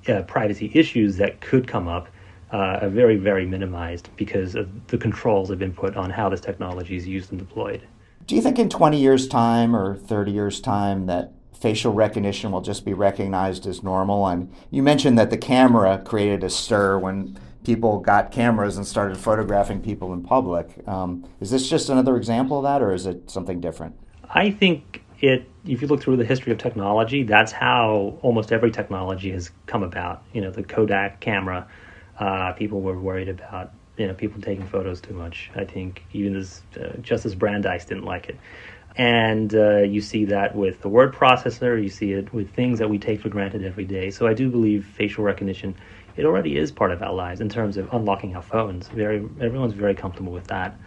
uh, 0.07 0.21
privacy 0.23 0.71
issues 0.73 1.17
that 1.17 1.41
could 1.41 1.67
come 1.67 1.87
up 1.87 2.07
uh, 2.51 2.79
are 2.81 2.89
very, 2.89 3.17
very 3.17 3.45
minimized 3.45 4.09
because 4.15 4.55
of 4.55 4.87
the 4.87 4.97
controls 4.97 5.49
have 5.49 5.59
been 5.59 5.73
put 5.73 5.95
on 5.95 6.09
how 6.09 6.29
this 6.29 6.41
technology 6.41 6.95
is 6.95 7.07
used 7.07 7.31
and 7.31 7.39
deployed. 7.39 7.81
Do 8.25 8.35
you 8.35 8.41
think 8.41 8.59
in 8.59 8.69
20 8.69 8.99
years' 8.99 9.27
time 9.27 9.75
or 9.75 9.95
30 9.95 10.31
years' 10.31 10.59
time 10.59 11.05
that 11.07 11.33
facial 11.59 11.93
recognition 11.93 12.51
will 12.51 12.61
just 12.61 12.85
be 12.85 12.93
recognized 12.93 13.65
as 13.65 13.83
normal? 13.83 14.27
And 14.27 14.51
you 14.71 14.83
mentioned 14.83 15.17
that 15.17 15.29
the 15.29 15.37
camera 15.37 16.01
created 16.03 16.43
a 16.43 16.49
stir 16.49 16.97
when 16.99 17.37
people 17.69 17.99
got 17.99 18.31
cameras 18.31 18.77
and 18.77 18.87
started 18.87 19.15
photographing 19.15 19.79
people 19.79 20.11
in 20.11 20.23
public. 20.23 20.65
Um, 20.87 21.23
is 21.39 21.51
this 21.51 21.69
just 21.69 21.87
another 21.89 22.17
example 22.17 22.57
of 22.57 22.63
that, 22.63 22.81
or 22.81 22.91
is 22.91 23.05
it 23.05 23.29
something 23.29 23.61
different? 23.61 23.93
I 24.27 24.49
think 24.49 25.03
it 25.19 25.47
if 25.67 25.79
you 25.79 25.87
look 25.87 26.01
through 26.01 26.17
the 26.17 26.25
history 26.25 26.51
of 26.51 26.57
technology, 26.57 27.21
that's 27.21 27.51
how 27.51 28.17
almost 28.23 28.51
every 28.51 28.71
technology 28.71 29.29
has 29.33 29.51
come 29.67 29.83
about. 29.83 30.23
You 30.33 30.41
know, 30.41 30.49
the 30.49 30.63
Kodak 30.63 31.19
camera, 31.19 31.67
uh, 32.17 32.53
people 32.53 32.81
were 32.81 32.99
worried 32.99 33.29
about 33.29 33.71
you 33.97 34.07
know 34.07 34.15
people 34.15 34.41
taking 34.41 34.65
photos 34.65 34.99
too 34.99 35.13
much. 35.13 35.51
I 35.55 35.63
think 35.63 36.03
even 36.11 36.35
as 36.35 36.63
uh, 36.75 36.97
Justice 37.01 37.35
Brandeis 37.35 37.85
didn't 37.85 38.05
like 38.05 38.29
it. 38.29 38.39
And 38.95 39.53
uh, 39.53 39.83
you 39.83 40.01
see 40.01 40.25
that 40.25 40.55
with 40.55 40.81
the 40.81 40.89
word 40.89 41.13
processor, 41.13 41.81
you 41.81 41.89
see 41.89 42.13
it 42.13 42.33
with 42.33 42.49
things 42.49 42.79
that 42.79 42.89
we 42.89 42.97
take 42.97 43.21
for 43.21 43.29
granted 43.29 43.63
every 43.63 43.85
day. 43.85 44.09
So 44.09 44.25
I 44.25 44.33
do 44.33 44.49
believe 44.49 44.85
facial 44.85 45.23
recognition, 45.23 45.75
it 46.19 46.25
already 46.25 46.57
is 46.57 46.71
part 46.71 46.91
of 46.91 47.01
our 47.01 47.13
lives 47.13 47.39
in 47.41 47.49
terms 47.49 47.77
of 47.77 47.91
unlocking 47.93 48.35
our 48.35 48.41
phones. 48.41 48.89
Very, 48.89 49.17
everyone's 49.39 49.73
very 49.73 49.95
comfortable 49.95 50.33
with 50.33 50.47
that. 50.47 50.77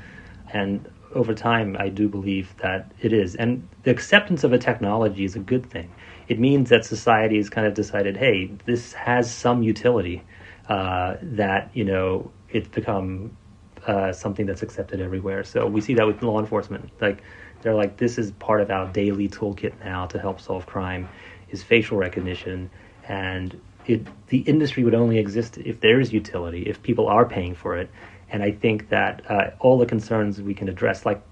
And 0.52 0.88
over 1.14 1.34
time, 1.34 1.76
I 1.78 1.88
do 1.88 2.08
believe 2.08 2.54
that 2.58 2.92
it 3.00 3.12
is. 3.12 3.34
And 3.36 3.66
the 3.84 3.90
acceptance 3.90 4.44
of 4.44 4.52
a 4.52 4.58
technology 4.58 5.24
is 5.24 5.34
a 5.34 5.38
good 5.38 5.64
thing. 5.68 5.90
It 6.28 6.38
means 6.38 6.68
that 6.68 6.84
society 6.84 7.36
has 7.36 7.48
kind 7.48 7.66
of 7.66 7.74
decided, 7.74 8.16
hey, 8.16 8.50
this 8.66 8.92
has 8.92 9.32
some 9.32 9.62
utility. 9.62 10.22
Uh, 10.68 11.16
that 11.20 11.70
you 11.74 11.84
know, 11.84 12.30
it's 12.50 12.68
become 12.68 13.36
uh, 13.86 14.12
something 14.12 14.46
that's 14.46 14.62
accepted 14.62 15.00
everywhere. 15.00 15.42
So 15.42 15.66
we 15.66 15.80
see 15.80 15.94
that 15.94 16.06
with 16.06 16.22
law 16.22 16.38
enforcement. 16.38 16.90
Like 17.00 17.22
they're 17.62 17.74
like, 17.74 17.96
this 17.96 18.16
is 18.16 18.30
part 18.32 18.60
of 18.60 18.70
our 18.70 18.86
daily 18.92 19.28
toolkit 19.28 19.72
now 19.84 20.06
to 20.06 20.18
help 20.18 20.40
solve 20.40 20.66
crime, 20.66 21.08
is 21.50 21.62
facial 21.62 21.98
recognition, 21.98 22.70
and 23.08 23.60
it 23.86 24.06
the 24.28 24.38
industry 24.38 24.84
would 24.84 24.94
only 24.94 25.18
exist 25.18 25.58
if 25.58 25.80
there 25.80 26.00
is 26.00 26.12
utility, 26.12 26.62
if 26.62 26.82
people 26.82 27.08
are 27.08 27.24
paying 27.24 27.54
for 27.54 27.76
it, 27.76 27.90
and 28.30 28.42
I 28.42 28.52
think 28.52 28.88
that 28.88 29.30
uh, 29.30 29.50
all 29.60 29.78
the 29.78 29.86
concerns 29.86 30.40
we 30.40 30.54
can 30.54 30.68
address, 30.68 31.04
like, 31.04 31.22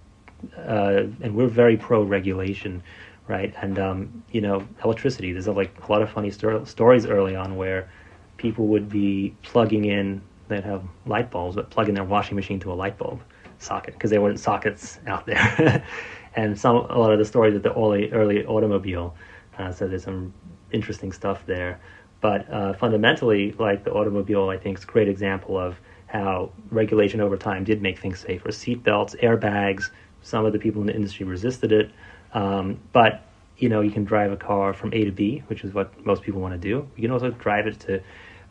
uh, 0.56 1.04
and 1.22 1.34
we're 1.34 1.48
very 1.48 1.76
pro 1.76 2.02
regulation, 2.02 2.82
right? 3.28 3.54
And 3.62 3.78
um, 3.78 4.22
you 4.30 4.40
know, 4.40 4.66
electricity. 4.84 5.32
There's 5.32 5.46
a, 5.46 5.52
like 5.52 5.72
a 5.86 5.90
lot 5.90 6.02
of 6.02 6.10
funny 6.10 6.30
sto- 6.30 6.64
stories 6.64 7.06
early 7.06 7.36
on 7.36 7.56
where 7.56 7.90
people 8.36 8.66
would 8.68 8.88
be 8.88 9.34
plugging 9.42 9.86
in. 9.86 10.22
They'd 10.48 10.64
have 10.64 10.82
light 11.06 11.30
bulbs, 11.30 11.56
but 11.56 11.70
plug 11.70 11.88
in 11.88 11.94
their 11.94 12.04
washing 12.04 12.36
machine 12.36 12.58
to 12.60 12.72
a 12.72 12.74
light 12.74 12.98
bulb 12.98 13.20
socket 13.58 13.94
because 13.94 14.10
there 14.10 14.20
weren't 14.20 14.40
sockets 14.40 14.98
out 15.06 15.26
there. 15.26 15.84
and 16.34 16.58
some 16.58 16.76
a 16.76 16.98
lot 16.98 17.12
of 17.12 17.18
the 17.18 17.24
stories 17.24 17.54
of 17.54 17.62
the 17.62 17.72
early 17.74 18.10
early 18.12 18.44
automobile. 18.44 19.14
Uh, 19.58 19.72
so 19.72 19.86
there's 19.86 20.04
some 20.04 20.32
interesting 20.72 21.12
stuff 21.12 21.44
there. 21.46 21.80
But 22.20 22.52
uh, 22.52 22.74
fundamentally, 22.74 23.52
like 23.52 23.84
the 23.84 23.92
automobile, 23.92 24.48
I 24.48 24.58
think 24.58 24.78
is 24.78 24.84
a 24.84 24.86
great 24.86 25.08
example 25.08 25.58
of 25.58 25.80
how 26.06 26.50
regulation 26.70 27.20
over 27.20 27.36
time 27.36 27.64
did 27.64 27.80
make 27.80 27.98
things 27.98 28.20
safer. 28.20 28.48
Seatbelts, 28.48 29.18
airbags. 29.22 29.90
Some 30.22 30.44
of 30.44 30.52
the 30.52 30.58
people 30.58 30.80
in 30.80 30.86
the 30.86 30.94
industry 30.94 31.24
resisted 31.24 31.72
it, 31.72 31.90
um, 32.34 32.78
but 32.92 33.22
you 33.56 33.68
know 33.68 33.80
you 33.80 33.90
can 33.90 34.04
drive 34.04 34.32
a 34.32 34.36
car 34.36 34.74
from 34.74 34.92
A 34.92 35.04
to 35.04 35.12
B, 35.12 35.42
which 35.46 35.64
is 35.64 35.72
what 35.72 36.04
most 36.04 36.22
people 36.22 36.40
want 36.40 36.52
to 36.52 36.58
do. 36.58 36.86
You 36.96 37.02
can 37.02 37.10
also 37.10 37.30
drive 37.30 37.66
it 37.66 37.80
to 37.80 38.02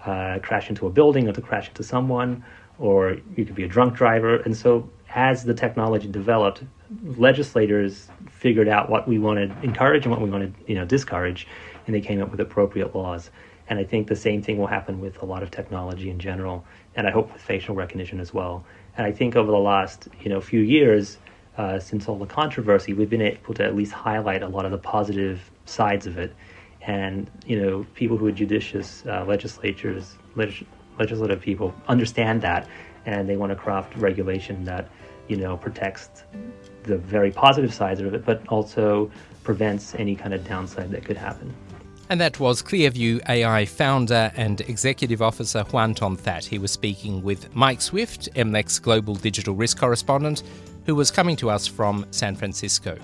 uh, 0.06 0.40
crash 0.42 0.70
into 0.70 0.88
a 0.88 0.90
building 0.90 1.28
or 1.28 1.34
to 1.34 1.42
crash 1.42 1.68
into 1.68 1.84
someone, 1.84 2.44
or 2.80 3.18
you 3.36 3.46
could 3.46 3.56
be 3.56 3.66
a 3.66 3.68
drunk 3.68 3.94
driver. 3.94 4.38
And 4.38 4.56
so, 4.56 4.90
as 5.14 5.44
the 5.44 5.54
technology 5.54 6.08
developed, 6.08 6.64
legislators 7.04 8.10
figured 8.32 8.68
out 8.68 8.90
what 8.90 9.08
we 9.08 9.20
wanted 9.20 9.50
to 9.50 9.62
encourage 9.64 10.06
and 10.06 10.12
what 10.12 10.22
we 10.22 10.30
wanted 10.30 10.56
you 10.66 10.76
know 10.76 10.86
discourage, 10.86 11.46
and 11.86 11.94
they 11.94 12.02
came 12.02 12.22
up 12.22 12.32
with 12.32 12.40
appropriate 12.40 12.96
laws. 12.96 13.30
And 13.70 13.78
I 13.78 13.84
think 13.84 14.08
the 14.08 14.16
same 14.16 14.42
thing 14.42 14.58
will 14.58 14.68
happen 14.68 15.00
with 15.00 15.22
a 15.22 15.26
lot 15.26 15.44
of 15.44 15.52
technology 15.52 16.10
in 16.10 16.18
general, 16.20 16.66
and 16.96 17.08
I 17.08 17.12
hope 17.12 17.32
with 17.32 17.42
facial 17.42 17.76
recognition 17.76 18.20
as 18.20 18.34
well. 18.34 18.66
And 18.98 19.06
I 19.06 19.12
think 19.12 19.36
over 19.36 19.52
the 19.52 19.58
last 19.58 20.08
you 20.22 20.30
know 20.30 20.42
few 20.42 20.62
years, 20.62 21.20
uh, 21.58 21.80
since 21.80 22.08
all 22.08 22.18
the 22.18 22.26
controversy, 22.26 22.94
we've 22.94 23.10
been 23.10 23.22
able 23.22 23.54
to 23.54 23.64
at 23.64 23.76
least 23.76 23.92
highlight 23.92 24.42
a 24.42 24.48
lot 24.48 24.66
of 24.66 24.72
the 24.72 24.80
positive 24.80 25.52
sides 25.66 26.08
of 26.08 26.18
it. 26.18 26.36
And 26.82 27.30
you 27.46 27.62
know, 27.62 27.86
people 27.94 28.18
who 28.18 28.26
are 28.26 28.32
judicious 28.32 29.04
uh, 29.06 29.24
legislatures, 29.26 30.16
leg- 30.36 30.66
legislative 30.98 31.40
people, 31.40 31.76
understand 31.88 32.42
that, 32.42 32.68
and 33.06 33.30
they 33.30 33.38
want 33.38 33.52
to 33.52 33.56
craft 33.56 33.96
regulation 33.98 34.66
that 34.66 34.90
you 35.28 35.36
know 35.36 35.58
protects 35.58 36.24
the 36.84 36.98
very 36.98 37.32
positive 37.32 37.74
sides 37.74 38.00
of 38.00 38.16
it, 38.16 38.26
but 38.26 38.48
also 38.48 39.12
prevents 39.44 39.94
any 39.94 40.16
kind 40.16 40.34
of 40.34 40.48
downside 40.48 40.90
that 40.90 41.06
could 41.06 41.18
happen. 41.18 41.54
And 42.12 42.20
that 42.20 42.40
was 42.40 42.64
Clearview 42.64 43.22
AI 43.30 43.66
founder 43.66 44.32
and 44.36 44.62
executive 44.62 45.22
officer 45.22 45.64
Hoan 45.64 45.94
Ton-That. 45.94 46.44
He 46.44 46.58
was 46.58 46.72
speaking 46.72 47.22
with 47.22 47.56
Mike 47.56 47.82
Swift, 47.82 48.34
MLex's 48.34 48.80
global 48.80 49.14
digital 49.14 49.54
risk 49.54 49.78
correspondent, 49.78 50.42
who 50.88 50.96
was 50.96 51.12
coming 51.12 51.36
to 51.36 51.52
us 51.52 51.68
from 51.68 52.08
San 52.10 52.36
Francisco. 52.36 52.98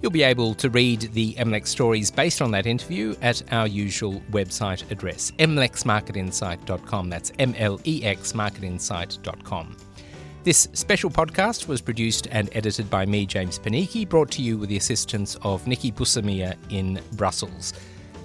You'll 0.00 0.12
be 0.12 0.22
able 0.22 0.54
to 0.56 0.70
read 0.70 1.00
the 1.14 1.34
MLEX 1.34 1.66
stories 1.66 2.12
based 2.12 2.42
on 2.42 2.52
that 2.52 2.66
interview 2.66 3.16
at 3.22 3.42
our 3.52 3.66
usual 3.66 4.20
website 4.30 4.88
address, 4.92 5.32
mlexmarketinsight.com. 5.38 7.10
That's 7.10 7.32
M 7.38 7.54
L 7.58 7.80
E 7.84 8.04
X 8.04 8.34
marketinsight.com. 8.34 9.76
This 10.44 10.68
special 10.74 11.10
podcast 11.10 11.66
was 11.66 11.80
produced 11.80 12.28
and 12.30 12.50
edited 12.52 12.88
by 12.90 13.06
me, 13.06 13.24
James 13.24 13.58
Panichi, 13.58 14.06
brought 14.06 14.30
to 14.32 14.42
you 14.42 14.58
with 14.58 14.68
the 14.68 14.76
assistance 14.76 15.36
of 15.42 15.66
Nikki 15.66 15.90
Bussamia 15.90 16.54
in 16.68 17.00
Brussels. 17.12 17.72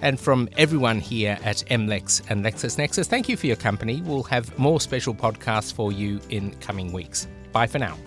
And 0.01 0.19
from 0.19 0.49
everyone 0.57 0.99
here 0.99 1.37
at 1.43 1.57
MLEX 1.69 2.21
and 2.29 2.43
LexisNexis, 2.43 3.07
thank 3.07 3.27
you 3.27 3.37
for 3.37 3.47
your 3.47 3.55
company. 3.55 4.01
We'll 4.01 4.23
have 4.23 4.57
more 4.57 4.79
special 4.79 5.13
podcasts 5.13 5.73
for 5.73 5.91
you 5.91 6.19
in 6.29 6.51
coming 6.55 6.91
weeks. 6.91 7.27
Bye 7.51 7.67
for 7.67 7.79
now. 7.79 7.97